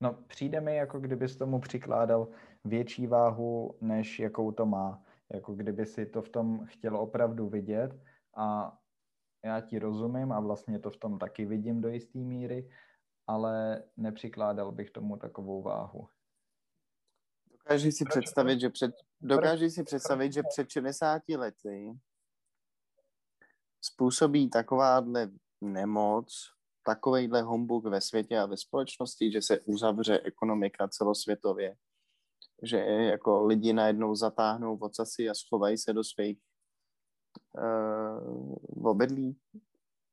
[0.00, 2.28] No, přijde mi, jako kdybys tomu přikládal
[2.64, 5.02] větší váhu, než jakou to má.
[5.32, 8.02] Jako kdyby si to v tom chtěl opravdu vidět
[8.36, 8.78] a
[9.44, 12.70] já ti rozumím a vlastně to v tom taky vidím do jisté míry,
[13.26, 16.08] ale nepřikládal bych tomu takovou váhu.
[17.50, 21.98] Dokáží si představit, že před, dokáží si představit, že před 60 lety
[23.80, 31.76] způsobí takováhle nemoc, takovejhle humbuk ve světě a ve společnosti, že se uzavře ekonomika celosvětově,
[32.62, 36.38] že jako lidi najednou zatáhnou ocasy a schovají se do svých
[37.58, 39.38] uh, obydlí.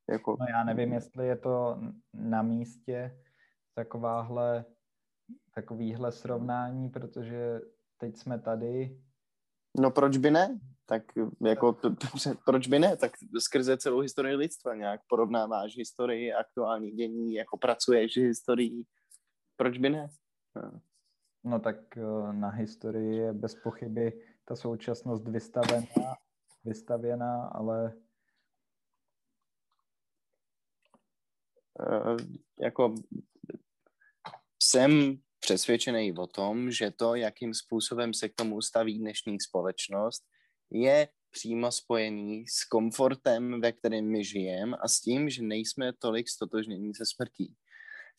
[0.10, 0.38] Jako...
[0.40, 1.80] No já nevím, jestli je to
[2.14, 3.18] na místě
[3.74, 4.66] takováhle,
[5.56, 7.62] takovýhle srovnání, protože
[7.98, 9.02] teď jsme tady.
[9.80, 10.60] No proč by ne?
[10.86, 11.04] Tak
[11.46, 11.78] jako,
[12.46, 12.98] proč by ne?
[12.98, 18.84] Tak skrze celou historii lidstva nějak porovnáváš historii, aktuální dění, jako pracuješ historií.
[19.56, 20.08] Proč by ne?
[20.56, 20.82] No.
[21.44, 26.16] No tak eh, na historii je bez pochyby ta současnost vystavená,
[26.64, 27.94] vystavěná, ale
[31.80, 32.18] uh,
[32.60, 32.96] jako
[34.64, 40.24] jsem přesvědčený o tom, že to, jakým způsobem se k tomu staví dnešní společnost,
[40.72, 46.30] je přímo spojený s komfortem, ve kterém my žijeme a s tím, že nejsme tolik
[46.30, 47.56] stotožnění se smrtí.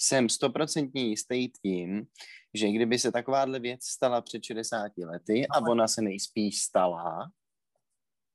[0.04, 2.06] Jsem stoprocentně jistý tím,
[2.54, 7.30] že kdyby se takováhle věc stala před 60 lety a ona se nejspíš stala,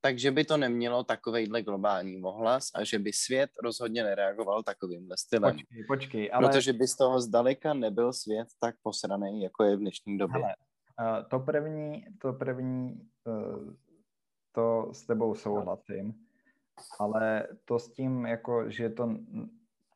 [0.00, 5.52] takže by to nemělo takovejhle globální ohlas a že by svět rozhodně nereagoval takovýmhle stylem.
[5.56, 6.48] Počkej, počkej, ale...
[6.48, 10.42] Protože by z toho zdaleka nebyl svět tak posraný, jako je v dnešní době.
[10.42, 13.74] Ale, uh, to první, to první, uh,
[14.52, 16.14] to s tebou souhlasím,
[16.98, 19.16] ale to s tím, jako, že to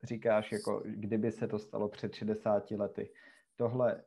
[0.02, 3.10] říkáš, jako kdyby se to stalo před 60 lety.
[3.56, 4.02] Tohle,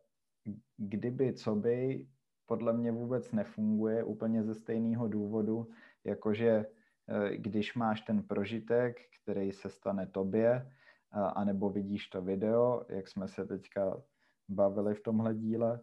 [0.78, 2.08] kdyby, co by,
[2.46, 5.70] podle mě vůbec nefunguje úplně ze stejného důvodu,
[6.04, 6.66] jakože
[7.08, 10.72] eh, když máš ten prožitek, který se stane tobě,
[11.16, 14.02] anebo vidíš to video, jak jsme se teďka
[14.50, 15.80] bavili v tomhle díle,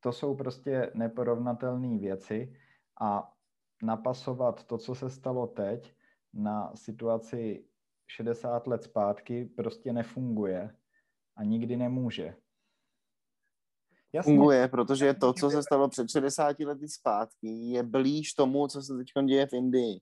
[0.00, 2.56] to jsou prostě neporovnatelné věci
[3.00, 3.32] a
[3.82, 5.94] napasovat to, co se stalo teď,
[6.32, 7.64] na situaci
[8.16, 10.76] 60 let zpátky prostě nefunguje
[11.36, 12.36] a nikdy nemůže.
[14.12, 14.32] Jasně.
[14.32, 18.96] funguje, protože to, co se stalo před 60 lety zpátky, je blíž tomu, co se
[18.96, 20.00] teď děje v Indii.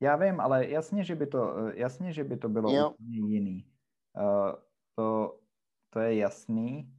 [0.00, 2.90] Já vím, ale jasně, že by to, jasně, že by to bylo jo.
[2.90, 3.66] úplně jiný.
[4.16, 4.52] Uh,
[4.94, 5.38] to,
[5.90, 6.94] to je jasný,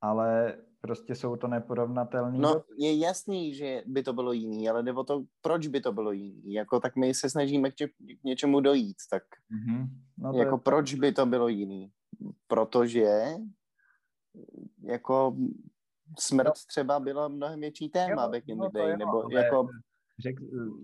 [0.00, 2.38] ale prostě jsou to neporovnatelné.
[2.38, 6.12] No, je jasný, že by to bylo jiný, ale nebo to, proč by to bylo
[6.12, 6.52] jiný.
[6.52, 9.88] Jako, tak my se snažíme k, tě, k něčemu dojít, tak mm-hmm.
[10.18, 10.60] no to jako je...
[10.60, 11.90] proč by to bylo jiný?
[12.46, 13.08] Protože
[14.82, 15.36] jako
[16.18, 16.52] smrt no.
[16.68, 19.68] třeba byla mnohem větší téma jo, back in no the day, nebo ale jako...
[20.22, 20.36] Řek,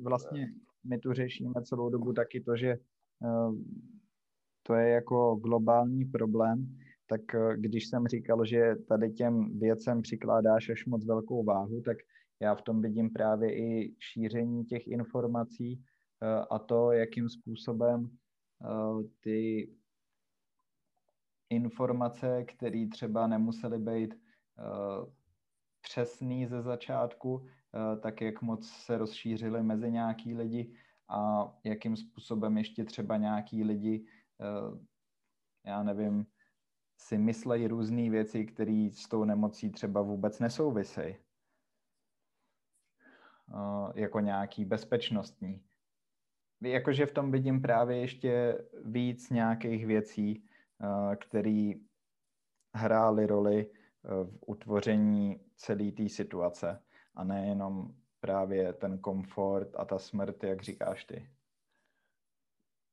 [0.03, 0.49] vlastně
[0.84, 2.76] my tu řešíme celou dobu taky to, že
[3.18, 3.57] uh,
[4.62, 10.68] to je jako globální problém, tak uh, když jsem říkal, že tady těm věcem přikládáš
[10.68, 11.96] až moc velkou váhu, tak
[12.40, 18.11] já v tom vidím právě i šíření těch informací uh, a to, jakým způsobem
[19.20, 19.70] ty
[21.50, 24.14] informace, které třeba nemusely být
[25.80, 27.46] přesný ze začátku,
[28.00, 30.74] tak jak moc se rozšířily mezi nějaký lidi
[31.09, 34.07] a jakým způsobem ještě třeba nějaký lidi,
[35.66, 36.26] já nevím,
[37.05, 41.16] si myslejí různé věci, které s tou nemocí třeba vůbec nesouvisejí.
[43.55, 45.62] Uh, jako nějaký bezpečnostní.
[46.61, 50.48] Jakože v tom vidím právě ještě víc nějakých věcí,
[50.84, 51.74] Eh, který
[52.74, 56.82] hráli roli eh, v utvoření celé té situace
[57.14, 61.30] a nejenom právě ten komfort a ta smrt, jak říkáš ty.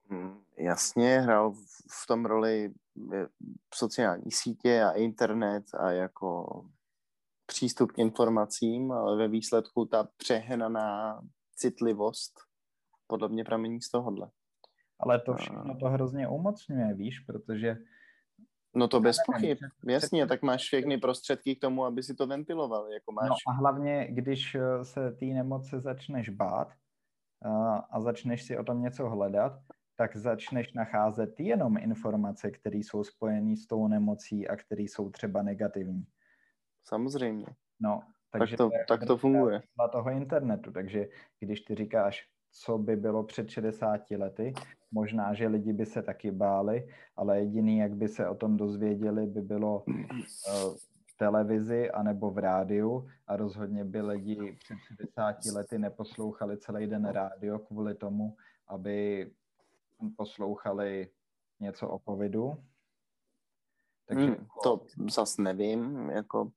[0.10, 1.52] Hmm, jasně, hrál
[1.92, 2.91] v tom roli eh,
[3.74, 6.62] sociální sítě a internet a jako
[7.46, 11.22] přístup k informacím, ale ve výsledku ta přehnaná
[11.56, 12.34] citlivost
[13.08, 14.30] podle mě pramení z tohohle.
[15.00, 17.78] Ale to všechno to hrozně umocňuje, víš, protože...
[18.76, 22.94] No to bez pochyb, jasně, tak máš všechny prostředky k tomu, aby si to ventiloval,
[22.94, 23.30] jako máš.
[23.30, 26.68] No a hlavně, když eh, se té nemoci začneš bát
[27.46, 29.54] uh, a začneš si o tom něco hledat,
[30.02, 35.42] tak začneš nacházet jenom informace, které jsou spojené s tou nemocí a které jsou třeba
[35.42, 36.06] negativní.
[36.84, 37.46] Samozřejmě.
[37.80, 39.62] No, takže tak to, tak to funguje.
[39.92, 41.08] toho internetu, takže
[41.40, 44.54] když ty říkáš, co by bylo před 60 lety.
[44.92, 49.28] Možná, že lidi by se taky báli, ale jediný, jak by se o tom dozvěděli,
[49.28, 49.96] by bylo uh,
[51.06, 57.06] v televizi anebo v rádiu a rozhodně by lidi před 60 lety neposlouchali celý den
[57.06, 58.36] rádio kvůli tomu,
[58.68, 59.32] aby
[60.18, 61.10] poslouchali
[61.60, 62.64] něco o covidu.
[64.08, 66.52] Takže hmm, to zas nevím, jako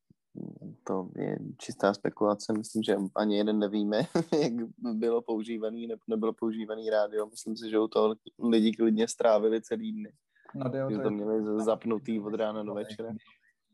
[0.85, 3.99] to je čistá spekulace, myslím, že ani jeden nevíme,
[4.43, 4.53] jak
[4.95, 7.27] bylo používaný nebo nebylo používaný rádio.
[7.27, 10.13] Myslím si, že u toho lidi klidně strávili celý dny.
[10.55, 13.09] No, že to měli zapnutý od rána do večera.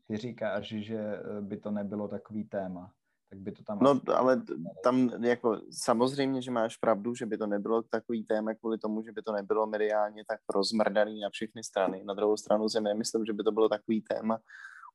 [0.07, 0.99] Ty říkáš, že
[1.41, 2.93] by to nebylo takový téma
[3.31, 3.79] tak by to tam...
[3.79, 4.11] No, asi...
[4.15, 4.41] ale
[4.83, 9.11] tam jako samozřejmě, že máš pravdu, že by to nebylo takový téma kvůli tomu, že
[9.11, 12.03] by to nebylo mediálně tak rozmrdaný na všechny strany.
[12.03, 14.39] Na druhou stranu si nemyslím, že by to bylo takový téma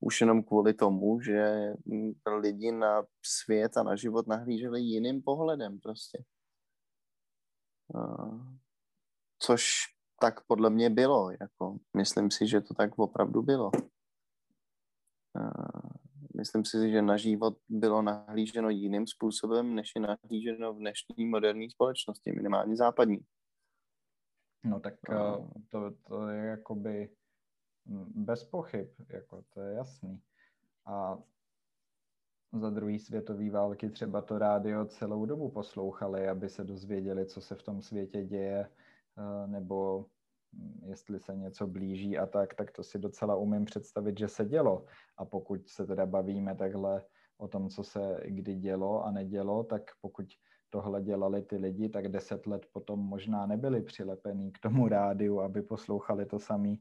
[0.00, 1.72] už jenom kvůli tomu, že
[2.26, 6.24] lidi na svět a na život nahlíželi jiným pohledem prostě.
[9.38, 9.70] Což
[10.20, 11.30] tak podle mě bylo.
[11.40, 13.70] Jako, myslím si, že to tak opravdu bylo.
[16.36, 21.70] Myslím si, že na život bylo nahlíženo jiným způsobem, než je nahlíženo v dnešní moderní
[21.70, 23.18] společnosti, minimálně západní.
[24.64, 27.10] No tak uh, to, to je jakoby
[28.14, 30.20] bez pochyb, jako to je jasný.
[30.86, 31.18] A
[32.52, 37.54] za druhý světový války třeba to rádio celou dobu poslouchali, aby se dozvěděli, co se
[37.54, 38.70] v tom světě děje,
[39.18, 40.06] eh, nebo
[40.82, 44.84] jestli se něco blíží a tak, tak to si docela umím představit, že se dělo.
[45.16, 47.04] A pokud se teda bavíme takhle
[47.38, 50.26] o tom, co se kdy dělo a nedělo, tak pokud
[50.70, 55.62] tohle dělali ty lidi, tak deset let potom možná nebyli přilepený k tomu rádiu, aby
[55.62, 56.80] poslouchali to samý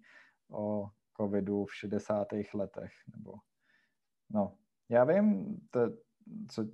[0.52, 2.28] o covidu v 60.
[2.54, 2.92] letech.
[3.16, 3.34] Nebo...
[4.30, 4.58] No,
[4.90, 5.80] já vím, to,
[6.50, 6.66] co,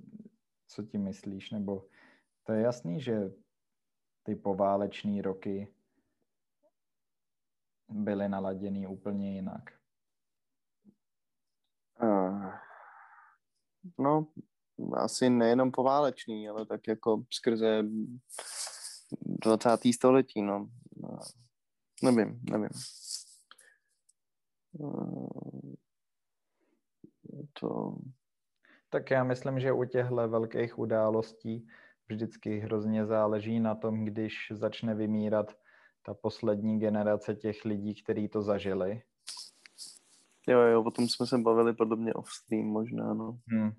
[0.68, 1.86] co ti myslíš, nebo
[2.46, 3.32] to je jasný, že
[4.22, 5.68] ty pováleční roky
[7.92, 9.62] byly naladěný úplně jinak?
[12.02, 12.52] Uh,
[13.98, 14.26] no,
[14.96, 17.82] asi nejenom poválečný, ale tak jako skrze
[19.22, 19.68] 20.
[19.94, 20.68] století, no.
[22.02, 22.70] Nevím, nevím.
[27.60, 27.96] To...
[28.88, 31.66] Tak já myslím, že u těchto velkých událostí
[32.08, 35.56] vždycky hrozně záleží na tom, když začne vymírat
[36.02, 39.02] ta poslední generace těch lidí, kteří to zažili.
[40.48, 43.38] Jo, jo, o tom jsme se bavili podobně off-stream možná, no.
[43.46, 43.72] Hmm.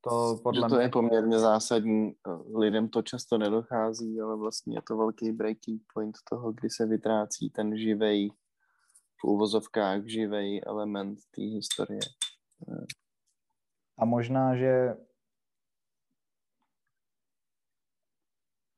[0.00, 0.84] To podle že to mě...
[0.84, 2.14] je poměrně zásadní,
[2.54, 7.50] lidem to často nedochází, ale vlastně je to velký breaking point toho, kdy se vytrácí
[7.50, 8.30] ten živej,
[9.20, 12.00] v úvozovkách živej element té historie.
[13.98, 14.96] A možná, že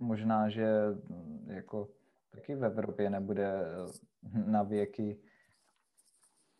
[0.03, 1.89] možná, že mm, jako
[2.31, 5.21] taky v Evropě nebude eh, na věky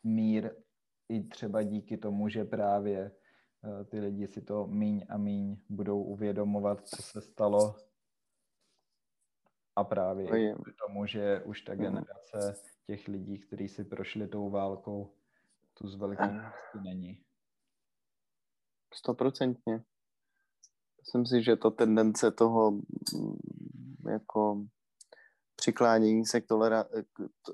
[0.05, 0.51] mír
[1.09, 3.11] i třeba díky tomu, že právě
[3.65, 7.77] eh, ty lidi si to míň a míň budou uvědomovat, co se stalo
[9.77, 11.83] a právě kvůli tomu, že už ta mhm.
[11.83, 12.55] generace
[12.87, 15.15] těch lidí, kteří si prošli tou válkou,
[15.75, 16.23] tu z velký
[16.83, 17.25] není.
[18.95, 19.85] Stoprocentně.
[21.03, 23.37] Myslím si, že to tendence toho mm,
[24.11, 24.67] jako
[25.57, 27.53] přiklánění se k, tolera- k to,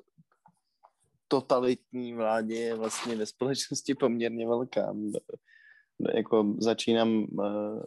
[1.28, 4.94] totalitní vládě je vlastně ve společnosti poměrně velká.
[6.14, 7.82] Jako začínám uh,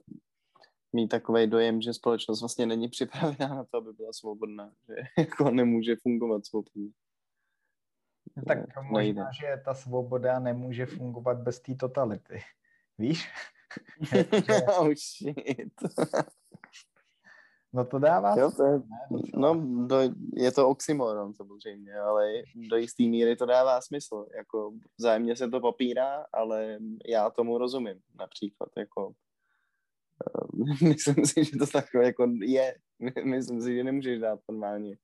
[0.94, 5.50] mít takový dojem, že společnost vlastně není připravená na to, aby byla svobodná, že jako
[5.50, 6.90] nemůže fungovat svobodně.
[8.48, 9.24] Tak možná, nejde.
[9.42, 12.42] že ta svoboda nemůže fungovat bez té totality.
[12.98, 13.30] Víš?
[14.80, 15.74] oh shit.
[17.74, 18.82] no to dává jo, to je,
[19.36, 19.98] no, do,
[20.34, 22.34] je to oxymoron samozřejmě, ale
[22.70, 24.26] do jisté míry to dává smysl.
[24.38, 28.70] Jako vzájemně se to popírá, ale já tomu rozumím například.
[28.78, 32.76] Jako, uh, myslím si, že to takové jako je.
[33.24, 34.98] Myslím si, že nemůžeš dát normálně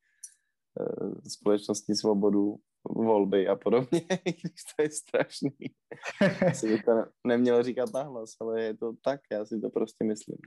[0.80, 5.56] uh, společnosti svobodu volby a podobně, když to je strašný.
[6.48, 6.92] Asi bych to
[7.28, 10.38] neměl říkat nahlas, ale je to tak, já si to prostě myslím.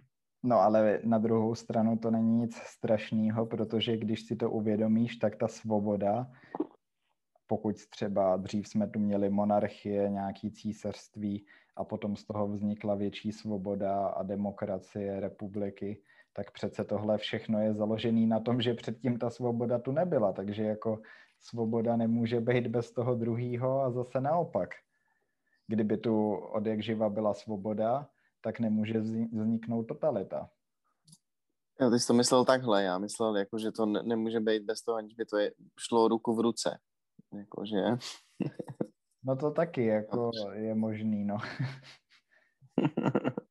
[0.43, 5.37] No ale na druhou stranu to není nic strašného, protože když si to uvědomíš, tak
[5.37, 6.27] ta svoboda,
[7.47, 11.47] pokud třeba dřív jsme tu měli monarchie, nějaký císařství
[11.77, 16.03] a potom z toho vznikla větší svoboda a demokracie, republiky,
[16.33, 20.63] tak přece tohle všechno je založené na tom, že předtím ta svoboda tu nebyla, takže
[20.63, 21.01] jako
[21.41, 24.71] svoboda nemůže být bez toho druhého a zase naopak.
[25.67, 28.09] Kdyby tu od jak živa byla svoboda,
[28.41, 30.51] tak nemůže vzniknout totalita.
[31.81, 34.83] Jo, ty jsi to myslel takhle, já myslel, jako, že to ne- nemůže být bez
[34.83, 36.79] toho, aniž by to je, šlo ruku v ruce.
[37.33, 37.77] Jako, že...
[39.25, 41.37] No to taky jako je možný, no.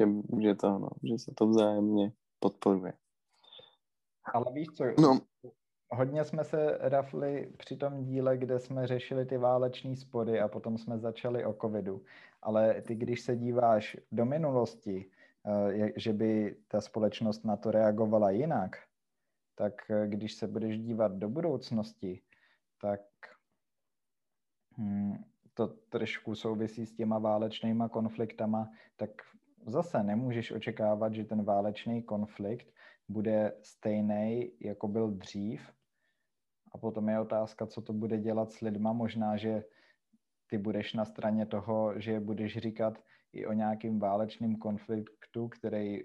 [0.00, 0.06] že,
[0.42, 2.92] že, to, no, že se to vzájemně podporuje.
[4.34, 5.20] Ale víš co, No,
[5.90, 10.78] hodně jsme se rafli při tom díle, kde jsme řešili ty váleční spory a potom
[10.78, 12.02] jsme začali o covidu.
[12.42, 15.10] Ale ty, když se díváš do minulosti,
[15.46, 18.76] eh, že by ta společnost na to reagovala jinak,
[19.54, 22.20] tak eh, když se budeš dívat do budoucnosti,
[22.80, 23.00] tak
[24.78, 25.24] hm,
[25.54, 29.10] to trošku souvisí s těma válečnýma konfliktama, tak
[29.66, 32.66] zase nemůžeš očekávat, že ten válečný konflikt
[33.08, 35.77] bude stejný, jako byl dřív.
[36.72, 38.92] A potom je otázka, co to bude dělat s lidma.
[38.92, 39.64] Možná, že
[40.46, 42.98] ty budeš na straně toho, že budeš říkat
[43.32, 46.00] i o nějakým válečným konfliktu, který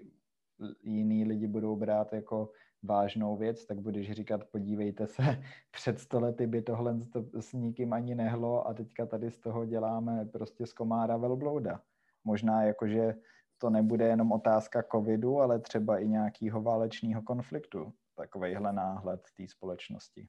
[0.82, 2.50] jiný lidi budou brát jako
[2.82, 5.22] vážnou věc, tak budeš říkat, podívejte se,
[5.70, 9.64] před sto lety by tohle to s nikým ani nehlo a teďka tady z toho
[9.64, 11.80] děláme prostě z komára velblouda.
[12.24, 13.14] Možná jakože
[13.58, 17.92] to nebude jenom otázka covidu, ale třeba i nějakého válečného konfliktu.
[18.16, 20.28] Takovejhle náhled té společnosti.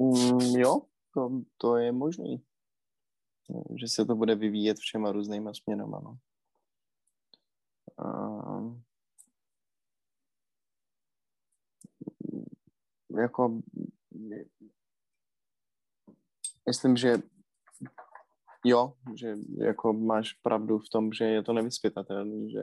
[0.00, 0.82] Mm, jo,
[1.14, 2.44] to, to je možný.
[3.80, 6.00] Že se to bude vyvíjet všema různýma směrama.
[6.00, 6.18] No.
[7.98, 8.80] A,
[13.20, 13.60] jako
[16.66, 17.14] myslím, že
[18.64, 22.60] jo, že jako máš pravdu v tom, že je to nevyspytatelný, že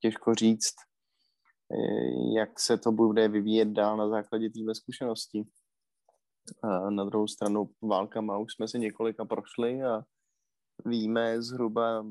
[0.00, 0.74] těžko říct,
[1.72, 5.44] eh, jak se to bude vyvíjet dál na základě téhle zkušenosti.
[6.62, 10.02] A na druhou stranu válkama už jsme si několika prošli a
[10.84, 12.06] víme zhruba,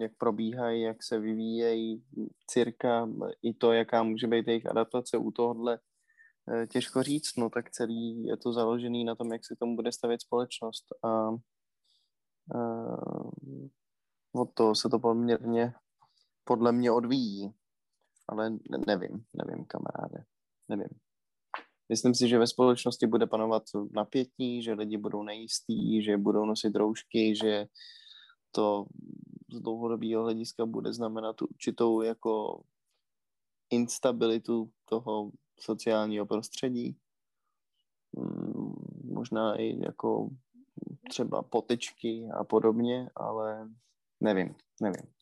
[0.00, 2.04] jak probíhají, jak se vyvíjejí
[2.46, 3.08] cirka,
[3.42, 5.78] i to, jaká může být jejich adaptace u tohohle,
[6.52, 9.92] eh, těžko říct, no tak celý je to založený na tom, jak se tomu bude
[9.92, 12.58] stavět společnost a, a
[14.32, 15.74] od toho se to poměrně
[16.44, 17.54] podle mě odvíjí,
[18.28, 20.24] ale ne- nevím, nevím, kamaráde,
[20.68, 21.07] nevím.
[21.88, 26.76] Myslím si, že ve společnosti bude panovat napětí, že lidi budou nejistí, že budou nosit
[26.76, 27.66] roušky, že
[28.50, 28.86] to
[29.52, 32.62] z dlouhodobého hlediska bude znamenat určitou jako
[33.70, 36.96] instabilitu toho sociálního prostředí.
[38.16, 38.74] Mm,
[39.14, 40.30] Možná i jako
[41.08, 43.68] třeba potečky a podobně, ale
[44.20, 45.17] nevím, nevím.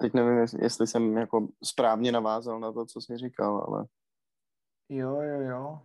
[0.00, 3.86] Teď nevím, jestli- jsem jako správně navázal na to, co jsi říkal, ale
[4.88, 5.80] Jo, jo, jo.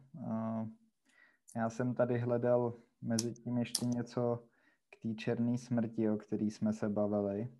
[1.55, 4.43] Já jsem tady hledal mezi tím ještě něco
[4.89, 7.53] k té černé smrti, o který jsme se bavili.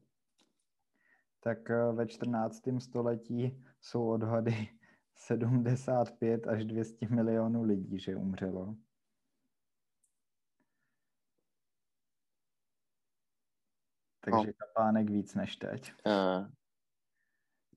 [1.40, 2.80] Tak eh, ve 14.
[2.80, 4.70] století jsou odhady
[5.16, 8.76] 75 až 200 milionů lidí, že umřelo.
[14.22, 14.54] Takže No.
[14.58, 15.94] kapánek víc než teď.
[16.06, 16.48] uh,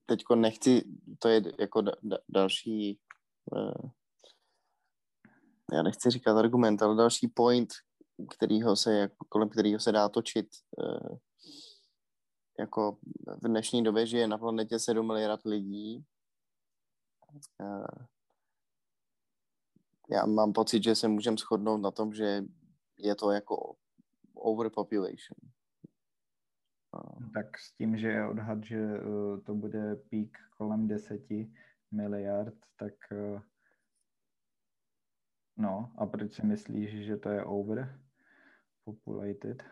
[0.05, 0.83] teďko nechci,
[1.19, 2.99] to je jako da, da, další,
[3.51, 3.89] uh,
[5.73, 7.73] já nechci říkat argument, ale další point,
[8.35, 10.47] kterýho se, jako, kolem kterého se dá točit,
[10.77, 11.17] uh,
[12.59, 12.97] jako
[13.43, 16.05] v dnešní době žije na planetě 7 miliard lidí.
[17.59, 18.05] Uh,
[20.09, 22.43] já mám pocit, že se můžeme shodnout na tom, že
[22.97, 23.75] je to jako
[24.33, 25.37] overpopulation.
[26.95, 29.01] Uh, Tak s tím, že je odhad, že eh,
[29.45, 31.21] to bude pík kolem 10
[31.91, 33.41] miliard, tak eh,
[35.57, 37.99] no a proč si myslíš, že to je over
[38.85, 39.63] populated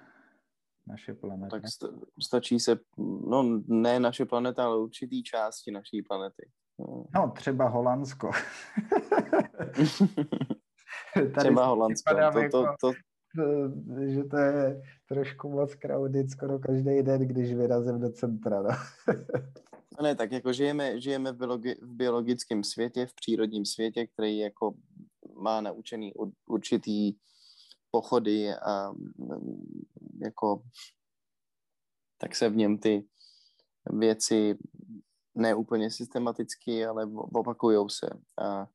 [0.87, 1.49] naše planeta?
[1.59, 1.87] tak sta-
[2.23, 2.79] stačí se,
[3.27, 6.49] no ne naše planeta, ale určitý části naší planety.
[6.79, 7.05] No.
[7.15, 8.31] No, třeba Holandsko.
[11.13, 12.09] Tady Třeba Holandsko.
[12.09, 12.93] připadám To, jako, to, to,
[14.07, 18.61] že to je trošku moc crowded skoro každý den, když vyrazím do centra.
[18.61, 18.69] No.
[20.03, 24.73] ne, tak jako žijeme, žijeme v, biologi, v biologickém světě, v přírodním světě, který jako
[25.41, 27.13] má naučený ur- určitý
[27.91, 29.83] pochody a mm,
[30.23, 30.63] jako
[32.17, 33.07] tak se v něm ty
[33.89, 34.57] věci
[35.35, 38.09] ne úplně systematicky, ale opakujou se.
[38.41, 38.67] A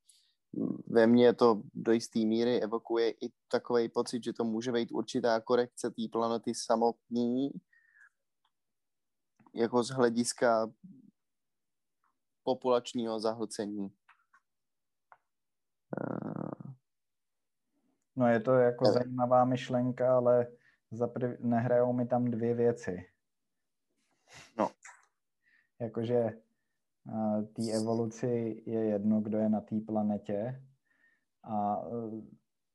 [0.87, 5.41] ve mně to do jisté míry evokuje i takový pocit, že to může být určitá
[5.41, 7.51] korekce té planety samotný,
[9.55, 10.70] jako z hlediska
[12.43, 13.89] populačního zahlcení.
[16.01, 16.49] Eh,
[18.19, 18.93] No je to jako ne.
[18.93, 20.47] zajímavá myšlenka, ale
[20.91, 23.11] zaprv, nehrajou mi tam dvě věci.
[24.59, 24.70] No.
[25.81, 26.31] Jakože
[27.52, 30.62] té evoluci je jedno, kdo je na té planetě
[31.44, 31.86] a e,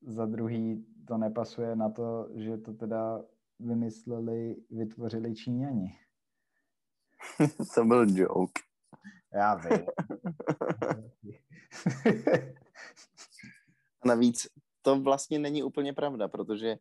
[0.01, 3.21] za druhý to nepasuje na to, že to teda
[3.59, 5.97] vymysleli, vytvořili Číňani.
[7.75, 8.61] to byl joke.
[9.33, 9.85] Já vím.
[14.05, 14.47] Navíc
[14.81, 16.77] to vlastně není úplně pravda, protože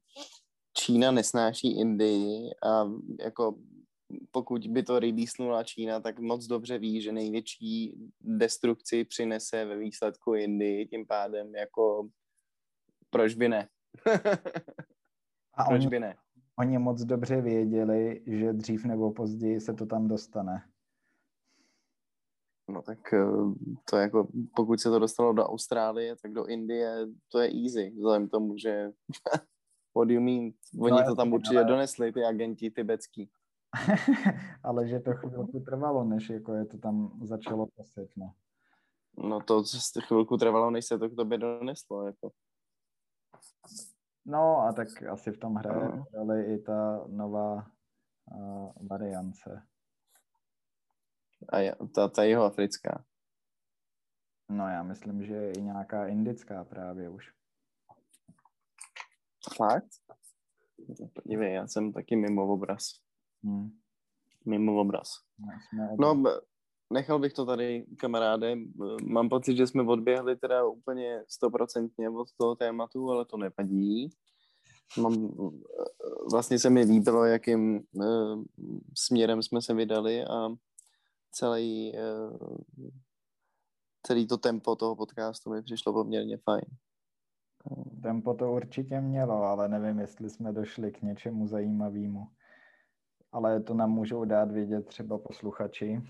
[0.73, 2.85] Čína nesnáší Indii a
[3.21, 3.59] jako
[4.31, 10.35] pokud by to releasenula Čína, tak moc dobře ví, že největší destrukci přinese ve výsledku
[10.35, 12.09] Indii, tím pádem jako
[13.11, 13.69] proč by ne?
[15.55, 16.17] a proč oni, by ne?
[16.59, 20.63] Oni moc dobře věděli, že dřív nebo později se to tam dostane.
[22.69, 23.25] No tak eh,
[23.91, 28.29] to jako, pokud se to dostalo do Austrálie, tak do Indie to je easy, vzhledem
[28.29, 28.93] tomu, že
[29.97, 30.53] what do you mean?
[30.81, 31.65] Oni no, to tam určitě ale...
[31.65, 33.31] donesli, ty agenti tibetský.
[34.63, 38.33] ale že to chvilku trvalo, než jako je to tam začalo pasit, no.
[39.19, 39.65] No to
[40.07, 42.31] chvilku trvalo, než se to k tobě doneslo, jako.
[44.27, 45.91] No a tak asi v tom hraje
[46.25, 46.35] no.
[46.35, 47.71] i ta nová
[48.35, 49.63] uh, variance.
[51.49, 53.05] A je, ta, ta jeho africká.
[54.49, 57.33] No já myslím, že je i nějaká indická právě už.
[59.57, 59.89] Fakt?
[61.13, 62.83] Podívej, já jsem taky mimo obraz.
[63.45, 63.71] Hmm.
[64.47, 65.09] Mimo obraz.
[65.99, 66.23] No,
[66.93, 68.57] nechal bych to tady, kamaráde.
[69.05, 74.11] Mám pocit, že jsme odběhli teda úplně stoprocentně od toho tématu, ale to nepadí.
[75.01, 75.35] Mám,
[76.31, 78.43] vlastně se mi líbilo, jakým uh,
[78.99, 80.49] směrem jsme se vydali a
[81.31, 82.59] celý, uh,
[84.07, 86.65] celý to tempo toho podcastu mi přišlo poměrně fajn.
[88.03, 92.27] Tempo to určitě mělo, ale nevím, jestli jsme došli k něčemu zajímavému.
[93.33, 96.03] Ale to nám můžou dát vědět třeba posluchači.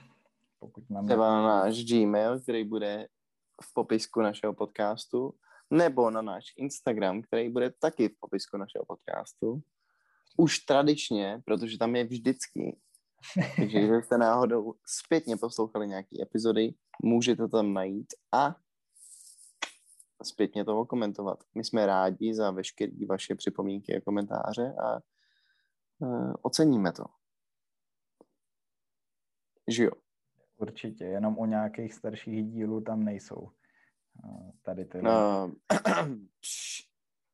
[0.59, 3.09] Pokud nám třeba na náš Gmail, který bude
[3.62, 5.35] v popisku našeho podcastu,
[5.70, 9.61] nebo na náš Instagram, který bude taky v popisku našeho podcastu.
[10.36, 12.78] Už tradičně, protože tam je vždycky.
[13.57, 18.57] Takže když jste náhodou zpětně poslouchali nějaké epizody, můžete tam najít a
[20.23, 21.39] zpětně to okomentovat.
[21.55, 25.01] My jsme rádi za veškeré vaše připomínky a komentáře a
[26.43, 27.05] oceníme to.
[29.69, 29.91] Že jo?
[30.57, 33.51] Určitě, jenom u nějakých starších dílů tam nejsou.
[34.24, 34.99] Uh, tady ty.
[35.01, 35.07] Uh,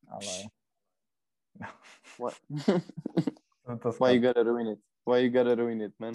[0.08, 0.48] Ale...
[2.18, 2.34] What?
[3.68, 4.80] no to Why you gotta ruin it?
[5.06, 6.14] Why you gotta ruin it, man?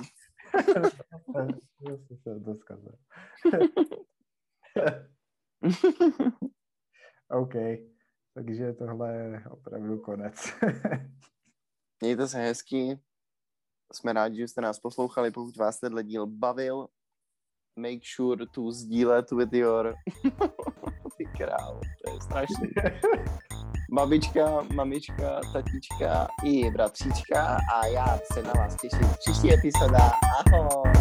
[2.45, 2.97] to zkazil.
[7.29, 7.53] OK,
[8.33, 10.53] takže tohle je opravdu konec.
[12.03, 12.99] Mějte se hezky.
[13.93, 15.31] Jsme rádi, že jste nás poslouchali.
[15.31, 16.87] Pokud vás tenhle díl bavil,
[17.79, 19.95] make sure to sdílet with your...
[21.17, 22.69] Ty krávo, to je strašný.
[23.91, 30.11] Babička, mamička, tatička i bratříčka a já se na vás těším příští epizoda.
[30.39, 30.93] Ahoj.